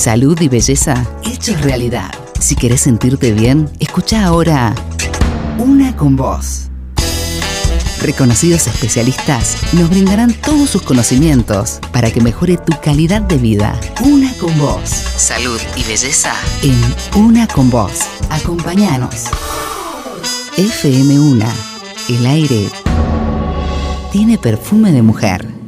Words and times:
Salud 0.00 0.40
y 0.40 0.48
belleza 0.48 0.94
hechos 1.22 1.60
realidad. 1.60 2.10
Si 2.38 2.56
querés 2.56 2.80
sentirte 2.80 3.32
bien, 3.32 3.68
escucha 3.80 4.24
ahora 4.24 4.74
Una 5.58 5.94
con 5.94 6.16
Voz. 6.16 6.70
Reconocidos 8.00 8.66
especialistas 8.66 9.58
nos 9.74 9.90
brindarán 9.90 10.32
todos 10.32 10.70
sus 10.70 10.80
conocimientos 10.80 11.80
para 11.92 12.10
que 12.10 12.22
mejore 12.22 12.56
tu 12.56 12.72
calidad 12.80 13.20
de 13.20 13.36
vida. 13.36 13.78
Una 14.00 14.32
con 14.38 14.58
Voz. 14.58 14.88
Salud 14.88 15.60
y 15.76 15.82
belleza 15.82 16.32
en 16.62 17.22
Una 17.22 17.46
con 17.46 17.68
Voz. 17.68 18.00
Acompáñanos. 18.30 19.26
FM1. 20.56 21.44
El 22.08 22.24
aire 22.24 22.70
tiene 24.10 24.38
perfume 24.38 24.92
de 24.92 25.02
mujer. 25.02 25.59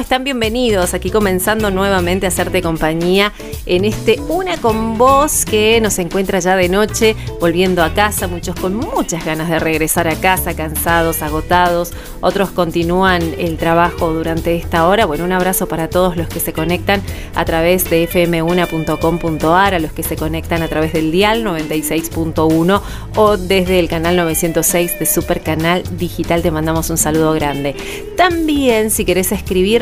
Están? 0.00 0.24
Bienvenidos. 0.24 0.94
Aquí 0.94 1.10
comenzando 1.10 1.70
nuevamente 1.70 2.24
a 2.24 2.30
hacerte 2.30 2.62
compañía 2.62 3.32
en 3.66 3.84
este 3.84 4.18
Una 4.28 4.56
con 4.56 4.96
Vos 4.96 5.44
que 5.44 5.78
nos 5.80 5.98
encuentra 5.98 6.38
ya 6.38 6.56
de 6.56 6.70
noche, 6.70 7.14
volviendo 7.38 7.82
a 7.82 7.92
casa, 7.92 8.26
muchos 8.26 8.54
con 8.56 8.74
muchas 8.74 9.24
ganas 9.24 9.50
de 9.50 9.58
regresar 9.58 10.08
a 10.08 10.16
casa, 10.16 10.54
cansados, 10.54 11.20
agotados, 11.20 11.92
otros 12.20 12.50
continúan 12.50 13.22
el 13.38 13.58
trabajo 13.58 14.12
durante 14.12 14.56
esta 14.56 14.88
hora. 14.88 15.04
Bueno, 15.04 15.24
un 15.24 15.32
abrazo 15.32 15.68
para 15.68 15.90
todos 15.90 16.16
los 16.16 16.28
que 16.28 16.40
se 16.40 16.54
conectan 16.54 17.02
a 17.34 17.44
través 17.44 17.88
de 17.90 18.08
fm1.com.ar, 18.08 19.74
a 19.74 19.78
los 19.78 19.92
que 19.92 20.02
se 20.02 20.16
conectan 20.16 20.62
a 20.62 20.68
través 20.68 20.94
del 20.94 21.12
dial 21.12 21.44
96.1 21.44 22.80
o 23.16 23.36
desde 23.36 23.78
el 23.78 23.88
canal 23.88 24.16
906 24.16 24.98
de 24.98 25.04
Super 25.06 25.42
Canal 25.42 25.82
Digital. 25.98 26.40
Te 26.40 26.50
mandamos 26.50 26.88
un 26.88 26.96
saludo 26.96 27.32
grande. 27.34 27.76
También, 28.16 28.90
si 28.90 29.04
querés 29.04 29.30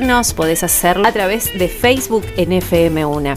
escribir 0.08 0.32
podés 0.32 0.62
hacerlo 0.62 1.06
a 1.06 1.12
través 1.12 1.52
de 1.58 1.68
Facebook 1.68 2.24
en 2.38 2.52
FM1. 2.52 3.36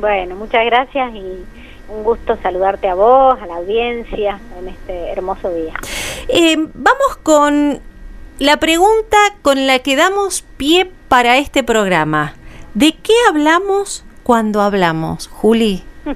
Bueno, 0.00 0.36
muchas 0.36 0.64
gracias 0.66 1.14
y 1.14 1.44
un 1.88 2.04
gusto 2.04 2.36
saludarte 2.42 2.88
a 2.88 2.94
vos, 2.94 3.40
a 3.40 3.46
la 3.46 3.56
audiencia 3.56 4.38
en 4.58 4.68
este 4.68 5.10
hermoso 5.10 5.50
día. 5.52 5.74
Eh, 6.28 6.56
vamos 6.56 7.16
con 7.22 7.80
la 8.38 8.56
pregunta 8.58 9.16
con 9.42 9.66
la 9.66 9.78
que 9.78 9.96
damos 9.96 10.42
pie 10.56 10.90
para 11.08 11.38
este 11.38 11.62
programa. 11.62 12.34
¿De 12.74 12.92
qué 12.92 13.12
hablamos 13.28 14.04
cuando 14.22 14.60
hablamos, 14.60 15.28
Juli? 15.28 15.82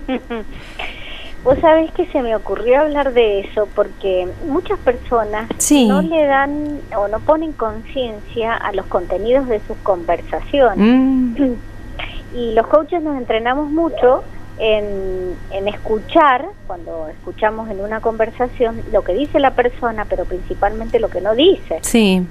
Vos 1.45 1.57
sabés 1.61 1.91
que 1.93 2.05
se 2.07 2.21
me 2.21 2.35
ocurrió 2.35 2.81
hablar 2.81 3.13
de 3.13 3.41
eso 3.41 3.69
porque 3.75 4.29
muchas 4.47 4.79
personas 4.81 5.49
no 5.71 6.03
le 6.03 6.27
dan 6.27 6.81
o 6.97 7.07
no 7.07 7.21
ponen 7.21 7.53
conciencia 7.53 8.55
a 8.55 8.73
los 8.73 8.87
contenidos 8.87 9.47
de 9.47 9.61
sus 9.61 9.77
conversaciones. 9.79 10.79
Mm. 10.79 11.55
Y 12.35 12.53
los 12.53 12.67
coaches 12.67 13.03
nos 13.03 13.17
entrenamos 13.17 13.71
mucho 13.71 14.23
en, 14.59 15.37
escuchar, 15.69 16.47
cuando 16.67 17.09
escuchamos 17.09 17.71
en 17.71 17.81
una 17.81 18.01
conversación, 18.01 18.83
lo 18.93 19.03
que 19.03 19.15
dice 19.15 19.39
la 19.39 19.53
persona, 19.53 20.05
pero 20.09 20.25
principalmente 20.25 20.99
lo 20.99 21.09
que 21.09 21.21
no 21.21 21.35
dice. 21.35 21.79
Sí. 21.83 22.27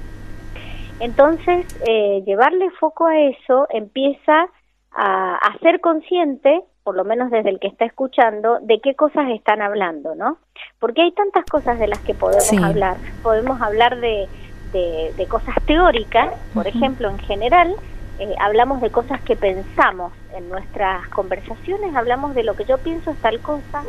Entonces, 1.00 1.66
eh, 1.86 2.22
llevarle 2.26 2.70
foco 2.72 3.06
a 3.06 3.18
eso 3.18 3.66
empieza 3.70 4.48
a, 4.92 5.36
a, 5.36 5.58
ser 5.60 5.80
consciente, 5.80 6.62
por 6.82 6.96
lo 6.96 7.04
menos 7.04 7.30
desde 7.30 7.50
el 7.50 7.60
que 7.60 7.68
está 7.68 7.84
escuchando, 7.84 8.58
de 8.60 8.80
qué 8.80 8.94
cosas 8.94 9.30
están 9.30 9.62
hablando, 9.62 10.14
¿no? 10.14 10.38
Porque 10.80 11.02
hay 11.02 11.12
tantas 11.12 11.44
cosas 11.44 11.78
de 11.78 11.86
las 11.86 12.00
que 12.00 12.14
podemos 12.14 12.52
hablar. 12.52 12.96
Podemos 13.22 13.60
hablar 13.60 14.00
de, 14.00 14.28
de, 14.72 15.26
cosas 15.28 15.54
teóricas, 15.66 16.34
por 16.54 16.66
ejemplo, 16.66 17.08
en 17.08 17.18
general, 17.20 17.74
eh, 18.18 18.34
hablamos 18.40 18.80
de 18.80 18.90
cosas 18.90 19.20
que 19.22 19.36
pensamos 19.36 20.12
en 20.34 20.48
nuestras 20.48 21.06
conversaciones, 21.08 21.94
hablamos 21.94 22.34
de 22.34 22.42
lo 22.42 22.54
que 22.56 22.64
yo 22.64 22.78
pienso 22.78 23.10
es 23.10 23.16
tal 23.18 23.40
cosa, 23.40 23.82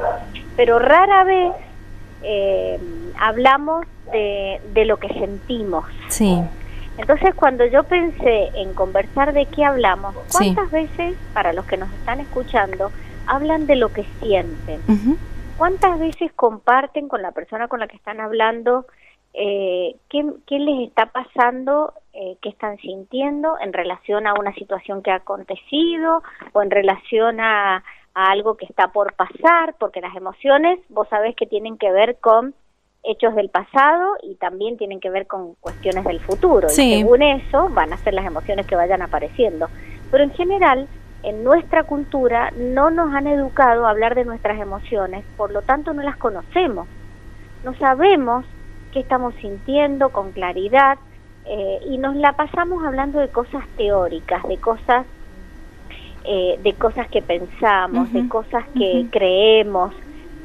pero 0.56 0.80
rara 0.80 1.24
vez 1.24 1.54
eh, 2.24 2.80
hablamos 3.20 3.86
de, 4.12 4.62
de, 4.74 4.86
lo 4.86 4.98
que 4.98 5.08
sentimos. 5.10 5.86
Sí. 6.10 6.42
Entonces, 6.98 7.34
cuando 7.34 7.66
yo 7.66 7.84
pensé 7.84 8.50
en 8.56 8.74
conversar 8.74 9.34
de 9.34 9.46
qué 9.46 9.64
hablamos, 9.64 10.14
¿cuántas 10.32 10.70
veces, 10.70 11.16
para 11.34 11.54
los 11.54 11.66
que 11.66 11.78
nos 11.78 11.90
están 11.94 12.20
escuchando, 12.20 12.92
hablan 13.30 13.68
de 13.68 13.76
lo 13.76 13.94
que 13.94 14.06
sienten. 14.20 14.82
¿Cuántas 15.58 16.00
veces 16.00 16.32
comparten 16.34 17.08
con 17.08 17.22
la 17.22 17.32
persona 17.32 17.68
con 17.68 17.80
la 17.80 17.88
que 17.88 17.96
están 17.96 18.20
hablando 18.20 18.86
eh, 19.34 19.96
qué, 20.10 20.26
qué, 20.48 20.60
les 20.60 20.88
está 20.88 21.08
pasando, 21.08 21.94
eh, 22.14 22.38
qué 22.42 22.50
están 22.50 22.78
sintiendo 22.78 23.56
en 23.60 23.74
relación 23.74 24.28
a 24.28 24.34
una 24.34 24.54
situación 24.54 25.02
que 25.04 25.12
ha 25.12 25.16
acontecido 25.16 26.24
o 26.54 26.62
en 26.62 26.72
relación 26.72 27.40
a, 27.40 27.78
a 27.78 28.32
algo 28.32 28.58
que 28.58 28.66
está 28.66 28.92
por 28.92 29.14
pasar? 29.14 29.76
Porque 29.80 30.02
las 30.02 30.16
emociones, 30.16 30.80
vos 30.90 31.08
sabés 31.10 31.36
que 31.36 31.46
tienen 31.46 31.78
que 31.78 31.92
ver 31.92 32.18
con 32.20 32.54
hechos 33.04 33.36
del 33.36 33.50
pasado 33.50 34.16
y 34.24 34.36
también 34.36 34.78
tienen 34.78 35.00
que 35.00 35.10
ver 35.10 35.28
con 35.28 35.56
cuestiones 35.56 36.04
del 36.04 36.20
futuro. 36.20 36.68
Y 36.68 37.00
según 37.00 37.22
eso 37.22 37.70
van 37.70 37.94
a 37.94 37.98
ser 37.98 38.14
las 38.14 38.26
emociones 38.26 38.66
que 38.66 38.76
vayan 38.76 39.02
apareciendo. 39.02 39.70
Pero 40.12 40.24
en 40.24 40.32
general, 40.32 40.88
en 41.24 41.44
nuestra 41.44 41.84
cultura 41.84 42.52
no 42.58 42.90
nos 42.90 43.14
han 43.14 43.28
educado 43.28 43.86
a 43.86 43.92
hablar 43.92 44.16
de 44.16 44.26
nuestras 44.26 44.60
emociones, 44.60 45.24
por 45.38 45.52
lo 45.52 45.62
tanto 45.62 45.94
no 45.94 46.02
las 46.02 46.18
conocemos. 46.18 46.88
No 47.64 47.74
sabemos 47.76 48.46
qué 48.92 49.00
estamos 49.00 49.34
sintiendo 49.36 50.10
con 50.10 50.32
claridad 50.32 50.98
eh, 51.46 51.80
y 51.90 51.98
nos 51.98 52.16
la 52.16 52.34
pasamos 52.34 52.84
hablando 52.84 53.20
de 53.20 53.30
cosas 53.30 53.64
teóricas, 53.78 54.44
de 54.48 54.58
cosas 54.58 55.06
eh, 56.26 56.60
de 56.62 56.74
cosas 56.74 57.08
que 57.08 57.22
pensamos, 57.22 58.12
de 58.12 58.28
cosas 58.28 58.66
que 58.78 59.08
creemos, 59.10 59.94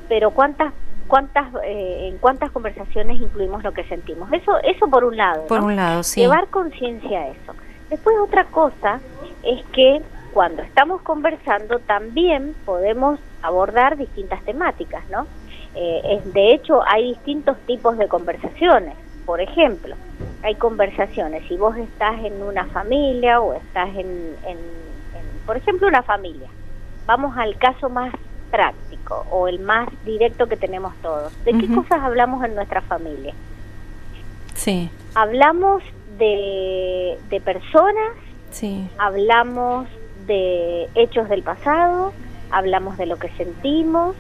pero 0.09 0.31
cuántas 0.31 0.73
cuántas 1.09 1.53
eh, 1.65 2.09
en 2.09 2.19
cuántas 2.19 2.51
conversaciones 2.51 3.21
incluimos 3.21 3.63
lo 3.63 3.73
que 3.73 3.85
sentimos. 3.85 4.33
Eso 4.33 4.57
eso 4.63 4.89
por 4.89 5.05
un 5.05 5.17
lado. 5.17 5.47
Por 5.47 5.61
un 5.61 5.77
lado, 5.77 6.03
sí. 6.03 6.21
Llevar 6.21 6.49
conciencia 6.49 7.21
a 7.21 7.29
eso. 7.29 7.55
Después 7.91 8.17
otra 8.23 8.45
cosa 8.47 9.01
es 9.43 9.63
que 9.73 10.01
cuando 10.33 10.63
estamos 10.63 11.03
conversando 11.03 11.81
también 11.81 12.55
podemos 12.65 13.21
abordar 13.43 13.97
distintas 13.97 14.43
temáticas, 14.43 15.05
¿no? 15.11 15.27
Eh, 15.75 16.21
de 16.25 16.55
hecho, 16.55 16.81
hay 16.87 17.09
distintos 17.15 17.57
tipos 17.67 17.99
de 17.99 18.09
conversaciones. 18.09 18.95
Por 19.27 19.41
ejemplo, 19.41 19.97
hay 20.43 20.55
conversaciones, 20.57 21.47
si 21.49 21.57
vos 21.57 21.77
estás 21.77 22.23
en 22.25 22.43
una 22.43 22.67
familia 22.67 23.41
o 23.41 23.55
estás 23.55 23.89
en, 23.89 24.37
en 24.47 24.59
por 25.47 25.57
ejemplo, 25.57 25.89
una 25.89 26.03
familia. 26.03 26.49
Vamos 27.07 27.37
al 27.37 27.57
caso 27.59 27.89
más 27.89 28.13
práctico 28.51 29.27
o 29.31 29.49
el 29.49 29.59
más 29.59 29.89
directo 30.05 30.47
que 30.47 30.57
tenemos 30.57 30.95
todos. 31.03 31.33
¿De 31.45 31.53
qué 31.53 31.67
cosas 31.75 32.01
hablamos 32.03 32.45
en 32.45 32.55
nuestra 32.55 32.81
familia? 32.83 33.35
Sí. 34.55 34.91
Hablamos 35.15 35.83
de, 36.19 37.19
de 37.29 37.41
personas, 37.41 38.13
sí. 38.51 38.89
hablamos 38.99 39.89
de 40.27 40.89
hechos 40.95 41.29
del 41.29 41.43
pasado, 41.43 42.13
hablamos 42.51 42.97
de 42.97 43.07
lo 43.07 43.17
que 43.17 43.29
sentimos, 43.31 44.15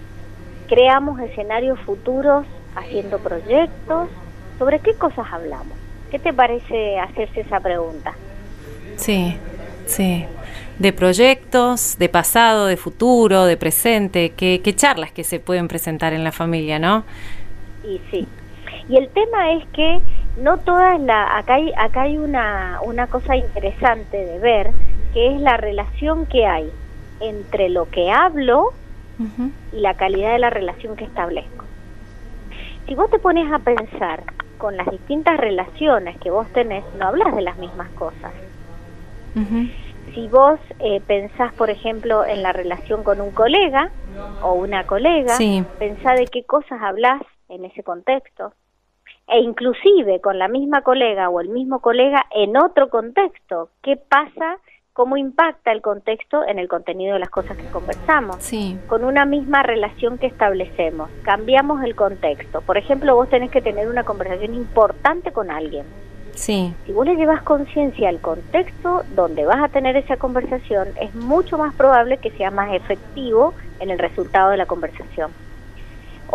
creamos 0.68 1.20
escenarios 1.20 1.78
futuros 1.80 2.46
haciendo 2.76 3.18
proyectos. 3.18 4.08
¿Sobre 4.58 4.78
qué 4.80 4.94
cosas 4.94 5.26
hablamos? 5.32 5.76
¿Qué 6.10 6.18
te 6.18 6.32
parece 6.32 6.98
hacerse 6.98 7.40
esa 7.40 7.60
pregunta? 7.60 8.14
Sí, 8.96 9.36
sí 9.86 10.26
de 10.78 10.92
proyectos, 10.92 11.98
de 11.98 12.08
pasado, 12.08 12.66
de 12.66 12.76
futuro, 12.76 13.44
de 13.44 13.56
presente, 13.56 14.30
qué, 14.30 14.60
charlas 14.74 15.12
que 15.12 15.24
se 15.24 15.38
pueden 15.38 15.68
presentar 15.68 16.12
en 16.12 16.24
la 16.24 16.32
familia, 16.32 16.78
¿no? 16.78 17.04
Y 17.84 18.00
sí. 18.10 18.26
Y 18.88 18.96
el 18.96 19.08
tema 19.08 19.52
es 19.52 19.64
que 19.68 20.00
no 20.36 20.58
todas 20.58 21.00
la 21.00 21.38
acá 21.38 21.54
hay 21.54 21.72
acá 21.76 22.02
hay 22.02 22.18
una 22.18 22.80
una 22.84 23.06
cosa 23.06 23.36
interesante 23.36 24.16
de 24.16 24.38
ver 24.40 24.72
que 25.12 25.32
es 25.32 25.40
la 25.40 25.56
relación 25.56 26.26
que 26.26 26.44
hay 26.44 26.70
entre 27.20 27.68
lo 27.68 27.88
que 27.88 28.10
hablo 28.10 28.72
y 29.72 29.80
la 29.80 29.94
calidad 29.94 30.32
de 30.32 30.38
la 30.38 30.50
relación 30.50 30.96
que 30.96 31.04
establezco. 31.04 31.64
Si 32.86 32.94
vos 32.94 33.10
te 33.10 33.18
pones 33.18 33.50
a 33.52 33.58
pensar 33.60 34.22
con 34.58 34.76
las 34.76 34.90
distintas 34.90 35.38
relaciones 35.38 36.18
que 36.18 36.30
vos 36.30 36.46
tenés, 36.52 36.84
no 36.98 37.06
hablas 37.06 37.34
de 37.34 37.42
las 37.42 37.58
mismas 37.58 37.88
cosas. 37.90 38.32
Si 40.14 40.28
vos 40.28 40.60
eh, 40.78 41.00
pensás, 41.06 41.52
por 41.54 41.70
ejemplo, 41.70 42.24
en 42.24 42.42
la 42.42 42.52
relación 42.52 43.02
con 43.02 43.20
un 43.20 43.30
colega 43.32 43.90
o 44.42 44.52
una 44.52 44.84
colega, 44.86 45.36
pensá 45.78 46.12
de 46.12 46.26
qué 46.26 46.44
cosas 46.44 46.80
hablas 46.82 47.20
en 47.48 47.64
ese 47.64 47.82
contexto, 47.82 48.52
e 49.26 49.40
inclusive 49.40 50.20
con 50.20 50.38
la 50.38 50.48
misma 50.48 50.82
colega 50.82 51.30
o 51.30 51.40
el 51.40 51.48
mismo 51.48 51.80
colega 51.80 52.24
en 52.30 52.56
otro 52.56 52.90
contexto, 52.90 53.70
qué 53.82 53.96
pasa, 53.96 54.58
cómo 54.94 55.18
impacta 55.18 55.72
el 55.72 55.82
contexto 55.82 56.44
en 56.46 56.58
el 56.58 56.68
contenido 56.68 57.12
de 57.12 57.20
las 57.20 57.28
cosas 57.28 57.56
que 57.56 57.66
conversamos, 57.66 58.38
con 58.86 59.04
una 59.04 59.26
misma 59.26 59.62
relación 59.62 60.16
que 60.16 60.26
establecemos, 60.26 61.10
cambiamos 61.22 61.82
el 61.84 61.94
contexto. 61.94 62.62
Por 62.62 62.78
ejemplo, 62.78 63.14
vos 63.14 63.28
tenés 63.28 63.50
que 63.50 63.60
tener 63.60 63.88
una 63.88 64.04
conversación 64.04 64.54
importante 64.54 65.32
con 65.32 65.50
alguien 65.50 65.84
Sí. 66.34 66.74
Si 66.84 66.92
vos 66.92 67.06
le 67.06 67.16
llevas 67.16 67.42
conciencia 67.42 68.08
al 68.08 68.20
contexto 68.20 69.02
donde 69.14 69.44
vas 69.44 69.62
a 69.62 69.68
tener 69.68 69.96
esa 69.96 70.16
conversación, 70.16 70.88
es 71.00 71.14
mucho 71.14 71.58
más 71.58 71.74
probable 71.74 72.18
que 72.18 72.30
sea 72.32 72.50
más 72.50 72.72
efectivo 72.74 73.54
en 73.80 73.90
el 73.90 73.98
resultado 73.98 74.50
de 74.50 74.56
la 74.56 74.66
conversación. 74.66 75.30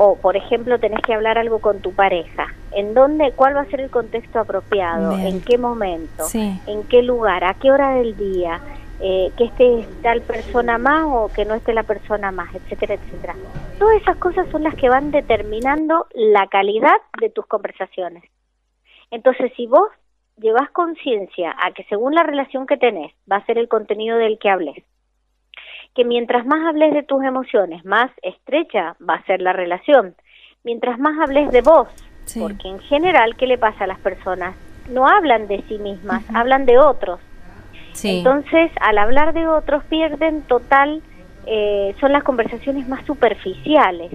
O, 0.02 0.16
por 0.16 0.38
ejemplo, 0.38 0.80
tenés 0.80 1.02
que 1.02 1.14
hablar 1.14 1.38
algo 1.38 1.60
con 1.60 1.82
tu 1.82 1.92
pareja. 1.92 2.48
¿En 2.72 2.94
dónde, 2.94 3.34
cuál 3.34 3.58
va 3.58 3.62
a 3.62 3.66
ser 3.66 3.82
el 3.82 3.90
contexto 3.90 4.40
apropiado? 4.40 5.12
¿En 5.18 5.42
qué 5.42 5.58
momento? 5.58 6.24
¿En 6.34 6.84
qué 6.88 7.04
lugar? 7.04 7.44
¿A 7.44 7.56
qué 7.56 7.70
hora 7.70 7.96
del 7.96 8.16
día? 8.16 8.62
Eh, 9.02 9.30
que 9.38 9.44
esté 9.44 9.86
tal 10.02 10.22
persona 10.22 10.78
más 10.78 11.04
o 11.06 11.30
que 11.36 11.44
no 11.44 11.54
esté 11.54 11.74
la 11.74 11.84
persona 11.84 12.32
más, 12.32 12.56
etcétera, 12.56 12.94
etcétera. 12.94 13.36
Todas 13.78 14.02
esas 14.02 14.16
cosas 14.16 14.48
son 14.52 14.64
las 14.64 14.74
que 14.76 14.88
van 14.88 15.12
determinando 15.12 16.08
la 16.14 16.48
calidad 16.48 16.96
de 17.20 17.30
tus 17.30 17.46
conversaciones. 17.46 18.24
Entonces, 19.12 19.52
si 19.58 19.68
vos 19.68 19.90
llevas 20.38 20.72
conciencia 20.72 21.54
a 21.62 21.72
que 21.72 21.84
según 21.90 22.16
la 22.16 22.24
relación 22.24 22.68
que 22.68 22.78
tenés 22.78 23.14
va 23.30 23.36
a 23.36 23.46
ser 23.46 23.58
el 23.58 23.68
contenido 23.68 24.18
del 24.18 24.40
que 24.40 24.50
hables, 24.50 24.82
que 25.96 26.06
mientras 26.06 26.46
más 26.46 26.66
hables 26.68 26.94
de 26.94 27.04
tus 27.04 27.24
emociones, 27.24 27.84
más 27.86 28.12
estrecha 28.22 28.96
va 29.08 29.16
a 29.16 29.26
ser 29.26 29.42
la 29.42 29.54
relación, 29.54 30.16
mientras 30.64 31.00
más 31.00 31.20
hables 31.20 31.52
de 31.52 31.62
vos, 31.62 31.88
porque 32.38 32.68
en 32.68 32.80
general, 32.80 33.36
¿qué 33.36 33.48
le 33.48 33.58
pasa 33.58 33.86
a 33.86 33.88
las 33.88 34.00
personas? 34.00 34.56
No 34.90 35.08
hablan 35.08 35.48
de 35.48 35.64
sí 35.68 35.78
mismas, 35.78 36.24
hablan 36.34 36.66
de 36.66 36.78
otros. 36.78 37.20
Entonces, 38.04 38.72
al 38.82 38.98
hablar 38.98 39.34
de 39.34 39.48
otros, 39.48 39.84
pierden 39.86 40.44
total 40.44 41.02
eh, 41.52 41.96
son 42.00 42.12
las 42.12 42.24
conversaciones 42.24 42.88
más 42.88 43.04
superficiales, 43.06 44.12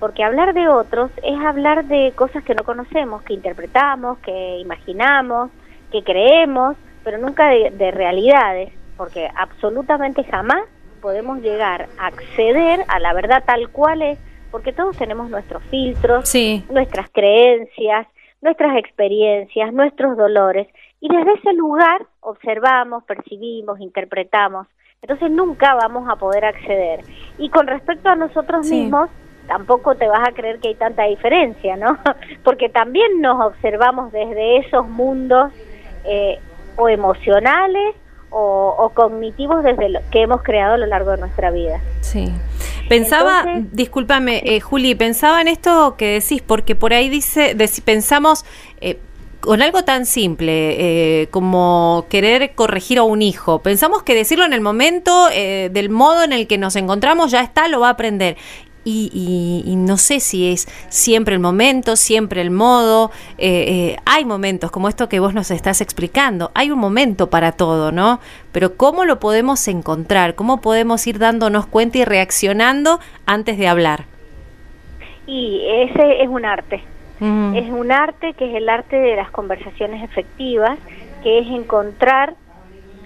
porque 0.00 0.24
hablar 0.24 0.52
de 0.52 0.68
otros 0.68 1.12
es 1.22 1.38
hablar 1.38 1.84
de 1.84 2.12
cosas 2.16 2.42
que 2.42 2.56
no 2.56 2.64
conocemos, 2.64 3.22
que 3.22 3.34
interpretamos, 3.34 4.18
que 4.18 4.58
imaginamos, 4.58 5.50
que 5.92 6.02
creemos, 6.02 6.76
pero 7.04 7.18
nunca 7.18 7.46
de, 7.48 7.90
realidades, 7.92 8.72
porque 8.96 9.28
absolutamente 9.36 10.24
jamás 10.24 10.64
podemos 11.02 11.42
llegar 11.42 11.88
a 11.98 12.06
acceder 12.06 12.84
a 12.88 12.98
la 13.00 13.12
verdad 13.12 13.42
tal 13.44 13.68
cual 13.68 14.00
es, 14.00 14.18
porque 14.50 14.72
todos 14.72 14.96
tenemos 14.96 15.28
nuestros 15.28 15.62
filtros, 15.64 16.32
nuestras 16.70 17.10
creencias, 17.10 18.06
nuestras 18.40 18.76
experiencias, 18.78 19.72
nuestros 19.72 20.16
dolores, 20.16 20.68
y 21.00 21.08
desde 21.08 21.32
ese 21.34 21.52
lugar 21.52 22.06
observamos, 22.20 23.04
percibimos, 23.04 23.80
interpretamos, 23.80 24.68
entonces 25.02 25.30
nunca 25.30 25.74
vamos 25.74 26.08
a 26.08 26.16
poder 26.16 26.44
acceder. 26.44 27.00
Y 27.36 27.50
con 27.50 27.66
respecto 27.66 28.08
a 28.08 28.14
nosotros 28.14 28.70
mismos, 28.70 29.10
tampoco 29.48 29.96
te 29.96 30.06
vas 30.06 30.28
a 30.28 30.32
creer 30.32 30.60
que 30.60 30.68
hay 30.68 30.74
tanta 30.76 31.04
diferencia, 31.04 31.76
¿no? 31.76 31.98
Porque 32.44 32.68
también 32.68 33.20
nos 33.20 33.44
observamos 33.44 34.12
desde 34.12 34.58
esos 34.58 34.88
mundos 34.88 35.52
eh, 36.04 36.38
o 36.76 36.88
emocionales 36.88 37.96
o, 38.32 38.90
cognitivos 38.94 39.62
desde 39.62 39.88
lo 39.88 40.00
que 40.10 40.22
hemos 40.22 40.42
creado 40.42 40.74
a 40.74 40.76
lo 40.76 40.86
largo 40.86 41.12
de 41.12 41.18
nuestra 41.18 41.50
vida. 41.50 41.80
Sí. 42.00 42.32
Pensaba, 42.88 43.44
discúlpame, 43.72 44.42
eh, 44.44 44.60
Juli, 44.60 44.94
pensaba 44.94 45.40
en 45.40 45.48
esto 45.48 45.96
que 45.96 46.20
decís, 46.20 46.42
porque 46.42 46.74
por 46.74 46.92
ahí 46.92 47.08
dice, 47.08 47.56
pensamos, 47.84 48.44
eh, 48.80 48.98
con 49.42 49.60
algo 49.60 49.82
tan 49.82 50.06
simple 50.06 51.22
eh, 51.22 51.28
como 51.30 52.06
querer 52.08 52.54
corregir 52.54 52.98
a 52.98 53.02
un 53.02 53.22
hijo, 53.22 53.58
pensamos 53.58 54.04
que 54.04 54.14
decirlo 54.14 54.44
en 54.44 54.52
el 54.52 54.60
momento, 54.60 55.28
eh, 55.32 55.68
del 55.72 55.90
modo 55.90 56.22
en 56.22 56.32
el 56.32 56.46
que 56.46 56.58
nos 56.58 56.76
encontramos, 56.76 57.32
ya 57.32 57.40
está, 57.40 57.66
lo 57.66 57.80
va 57.80 57.88
a 57.88 57.90
aprender. 57.90 58.36
Y, 58.84 59.74
no 59.76 59.96
sé 59.96 60.20
si 60.20 60.52
es 60.52 60.66
siempre 60.88 61.34
el 61.34 61.40
momento, 61.40 61.96
siempre 61.96 62.40
el 62.40 62.50
modo. 62.50 63.10
Eh, 63.38 63.96
hay 64.04 64.24
momentos 64.24 64.70
como 64.70 64.88
esto 64.88 65.08
que 65.08 65.20
vos 65.20 65.34
nos 65.34 65.50
estás 65.50 65.80
explicando. 65.80 66.50
Hay 66.54 66.70
un 66.70 66.78
momento 66.78 67.30
para 67.30 67.52
todo, 67.52 67.92
¿no? 67.92 68.20
Pero 68.50 68.76
¿cómo 68.76 69.04
lo 69.04 69.20
podemos 69.20 69.66
encontrar? 69.68 70.34
¿Cómo 70.34 70.60
podemos 70.60 71.06
ir 71.06 71.18
dándonos 71.18 71.66
cuenta 71.66 71.98
y 71.98 72.04
reaccionando 72.04 72.98
antes 73.26 73.58
de 73.58 73.68
hablar? 73.68 74.04
Y 75.26 75.62
ese 75.66 76.22
es 76.22 76.28
un 76.28 76.44
arte. 76.44 76.82
Es 77.54 77.70
un 77.70 77.92
arte 77.92 78.32
que 78.34 78.50
es 78.50 78.56
el 78.56 78.68
arte 78.68 78.96
de 78.96 79.14
las 79.14 79.30
conversaciones 79.30 80.02
efectivas, 80.02 80.76
que 81.22 81.38
es 81.38 81.46
encontrar 81.46 82.34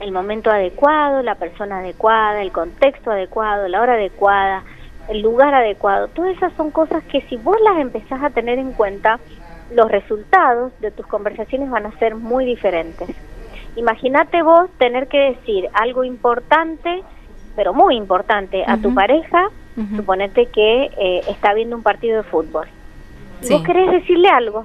el 0.00 0.10
momento 0.10 0.50
adecuado, 0.50 1.22
la 1.22 1.34
persona 1.34 1.80
adecuada, 1.80 2.40
el 2.40 2.50
contexto 2.50 3.10
adecuado, 3.10 3.68
la 3.68 3.82
hora 3.82 3.92
adecuada, 3.92 4.64
el 5.08 5.22
lugar 5.22 5.54
adecuado. 5.54 6.08
Todas 6.08 6.36
esas 6.36 6.52
son 6.54 6.70
cosas 6.70 7.02
que 7.04 7.20
si 7.22 7.36
vos 7.36 7.56
las 7.64 7.78
empezás 7.78 8.22
a 8.22 8.30
tener 8.30 8.58
en 8.58 8.72
cuenta, 8.72 9.18
los 9.70 9.90
resultados 9.90 10.72
de 10.80 10.90
tus 10.90 11.06
conversaciones 11.06 11.70
van 11.70 11.86
a 11.86 11.98
ser 11.98 12.14
muy 12.14 12.44
diferentes. 12.44 13.08
Imagínate 13.76 14.42
vos 14.42 14.70
tener 14.78 15.06
que 15.08 15.18
decir 15.36 15.68
algo 15.74 16.04
importante, 16.04 17.02
pero 17.54 17.74
muy 17.74 17.96
importante, 17.96 18.64
a 18.66 18.78
tu 18.78 18.94
pareja, 18.94 19.48
suponete 19.96 20.46
que 20.46 20.90
eh, 20.98 21.20
está 21.28 21.52
viendo 21.52 21.76
un 21.76 21.82
partido 21.82 22.18
de 22.18 22.22
fútbol. 22.22 22.66
Vos 23.50 23.62
querés 23.62 23.90
decirle 23.90 24.28
algo, 24.28 24.64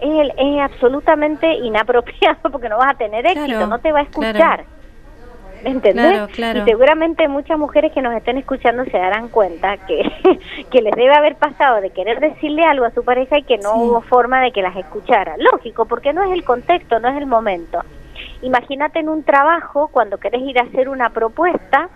es, 0.00 0.30
es, 0.36 0.60
absolutamente 0.60 1.52
inapropiado 1.54 2.38
porque 2.50 2.68
no 2.68 2.78
vas 2.78 2.94
a 2.94 2.98
tener 2.98 3.26
éxito, 3.26 3.66
no 3.66 3.78
te 3.80 3.92
va 3.92 4.00
a 4.00 4.02
escuchar. 4.02 4.60
¿Me 4.60 4.77
entendés? 5.64 6.28
Y 6.36 6.60
seguramente 6.64 7.28
muchas 7.28 7.58
mujeres 7.58 7.92
que 7.92 8.02
nos 8.02 8.14
estén 8.14 8.38
escuchando 8.38 8.84
se 8.84 8.98
darán 8.98 9.28
cuenta 9.28 9.76
que, 9.78 10.02
que 10.70 10.82
les 10.82 10.94
debe 10.94 11.14
haber 11.14 11.36
pasado 11.36 11.80
de 11.80 11.90
querer 11.90 12.20
decirle 12.20 12.64
algo 12.64 12.84
a 12.84 12.90
su 12.90 13.04
pareja 13.04 13.38
y 13.38 13.42
que 13.42 13.58
no 13.58 13.74
hubo 13.74 14.00
forma 14.02 14.40
de 14.42 14.52
que 14.52 14.62
las 14.62 14.76
escuchara. 14.76 15.36
Lógico, 15.38 15.86
porque 15.86 16.12
no 16.12 16.22
es 16.22 16.32
el 16.32 16.44
contexto, 16.44 17.00
no 17.00 17.08
es 17.08 17.16
el 17.16 17.26
momento. 17.26 17.80
Imagínate 18.42 19.00
en 19.00 19.08
un 19.08 19.24
trabajo 19.24 19.88
cuando 19.88 20.18
querés 20.18 20.42
ir 20.42 20.58
a 20.58 20.62
hacer 20.62 20.88
una 20.88 21.10
propuesta 21.10 21.88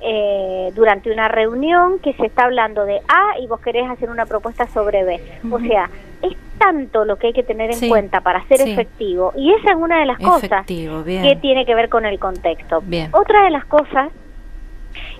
eh, 0.00 0.70
durante 0.74 1.10
una 1.10 1.28
reunión 1.28 1.98
que 2.00 2.12
se 2.14 2.26
está 2.26 2.44
hablando 2.44 2.84
de 2.84 3.00
A 3.08 3.38
y 3.38 3.46
vos 3.46 3.60
querés 3.60 3.88
hacer 3.88 4.10
una 4.10 4.26
propuesta 4.26 4.66
sobre 4.68 5.04
B. 5.04 5.20
O 5.50 5.58
sea, 5.60 5.88
es 6.24 6.36
tanto 6.58 7.04
lo 7.04 7.16
que 7.16 7.28
hay 7.28 7.32
que 7.32 7.42
tener 7.42 7.70
en 7.70 7.88
cuenta 7.88 8.20
para 8.20 8.46
ser 8.48 8.60
efectivo 8.60 9.32
y 9.36 9.52
esa 9.52 9.70
es 9.70 9.76
una 9.76 10.00
de 10.00 10.06
las 10.06 10.18
cosas 10.18 10.66
que 10.66 11.38
tiene 11.40 11.66
que 11.66 11.74
ver 11.74 11.88
con 11.88 12.04
el 12.06 12.18
contexto. 12.18 12.82
Otra 13.12 13.44
de 13.44 13.50
las 13.50 13.64
cosas 13.66 14.10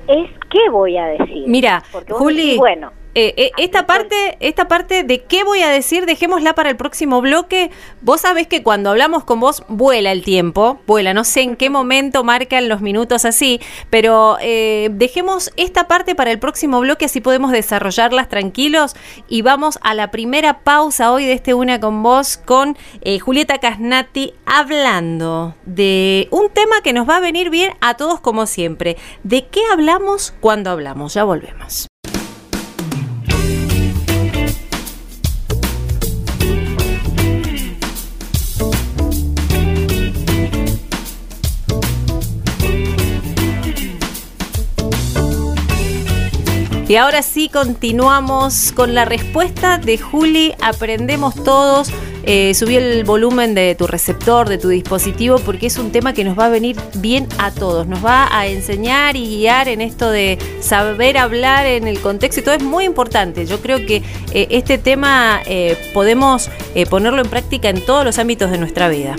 es 0.06 0.30
qué 0.50 0.70
voy 0.70 0.96
a 0.96 1.06
decir. 1.06 1.44
Mira, 1.46 1.82
Juli, 2.08 2.56
bueno, 2.56 2.92
eh, 3.16 3.35
eh, 3.37 3.50
esta 3.59 3.87
parte, 3.87 4.37
esta 4.40 4.66
parte 4.66 5.04
de 5.04 5.23
qué 5.23 5.44
voy 5.44 5.62
a 5.62 5.68
decir, 5.68 6.04
dejémosla 6.04 6.54
para 6.54 6.71
el 6.71 6.76
próximo 6.76 7.21
bloque. 7.21 7.71
Vos 8.00 8.23
sabés 8.23 8.49
que 8.49 8.64
cuando 8.64 8.90
hablamos 8.90 9.23
con 9.23 9.38
vos 9.38 9.62
vuela 9.68 10.11
el 10.11 10.25
tiempo, 10.25 10.80
vuela, 10.87 11.14
no 11.14 11.23
sé 11.23 11.42
en 11.42 11.54
qué 11.54 11.71
momento 11.71 12.25
marcan 12.25 12.68
los 12.68 12.80
minutos 12.80 13.25
así, 13.25 13.61
pero 13.88 14.37
eh, 14.40 14.88
dejemos 14.92 15.52
esta 15.56 15.87
parte 15.87 16.16
para 16.16 16.33
el 16.33 16.40
próximo 16.40 16.80
bloque, 16.80 17.04
así 17.04 17.21
podemos 17.21 17.52
desarrollarlas 17.52 18.28
tranquilos 18.28 18.97
y 19.28 19.42
vamos 19.42 19.78
a 19.83 19.94
la 19.94 20.11
primera 20.11 20.61
pausa 20.61 21.12
hoy 21.12 21.25
de 21.25 21.35
este 21.35 21.54
Una 21.54 21.78
con 21.78 22.02
vos 22.02 22.37
con 22.37 22.76
Julieta 23.23 23.59
Casnati 23.59 24.35
hablando 24.44 25.54
de 25.64 26.26
un 26.30 26.50
tema 26.50 26.80
que 26.83 26.92
nos 26.92 27.09
va 27.09 27.16
a 27.16 27.21
venir 27.21 27.50
bien 27.50 27.75
a 27.80 27.94
todos 27.94 28.21
como 28.21 28.47
siempre. 28.47 28.97
¿De 29.23 29.47
qué 29.47 29.61
hablamos 29.73 30.35
cuando 30.40 30.71
hablamos? 30.71 31.14
Ya 31.14 31.25
volvemos. 31.25 31.87
Y 46.95 46.97
ahora 46.97 47.23
sí 47.23 47.49
continuamos 47.49 48.71
con 48.71 48.95
la 48.95 49.05
respuesta 49.05 49.79
de 49.79 49.99
Juli. 49.99 50.55
Aprendemos 50.63 51.35
todos. 51.43 51.91
Eh, 52.23 52.55
subí 52.55 52.77
el 52.77 53.03
volumen 53.03 53.53
de 53.53 53.75
tu 53.75 53.89
receptor, 53.89 54.49
de 54.49 54.59
tu 54.59 54.69
dispositivo, 54.69 55.41
porque 55.41 55.67
es 55.67 55.77
un 55.77 55.91
tema 55.91 56.13
que 56.13 56.23
nos 56.23 56.39
va 56.39 56.47
a 56.47 56.51
venir 56.51 56.77
bien 56.99 57.27
a 57.39 57.51
todos. 57.51 57.89
Nos 57.89 58.05
va 58.05 58.29
a 58.31 58.47
enseñar 58.47 59.17
y 59.17 59.27
guiar 59.27 59.67
en 59.67 59.81
esto 59.81 60.09
de 60.09 60.39
saber 60.61 61.19
hablar 61.19 61.67
en 61.67 61.89
el 61.89 61.99
contexto 61.99 62.43
y 62.43 62.45
todo 62.45 62.55
es 62.55 62.63
muy 62.63 62.85
importante. 62.85 63.45
Yo 63.45 63.61
creo 63.61 63.85
que 63.85 63.97
eh, 64.33 64.47
este 64.51 64.79
tema 64.79 65.43
eh, 65.47 65.77
podemos 65.95 66.49
ponerlo 66.91 67.21
en 67.23 67.29
práctica 67.29 67.71
en 67.71 67.85
todos 67.85 68.05
los 68.05 68.21
ámbitos 68.21 68.53
de 68.53 68.59
nuestra 68.59 68.89
vida. 68.89 69.17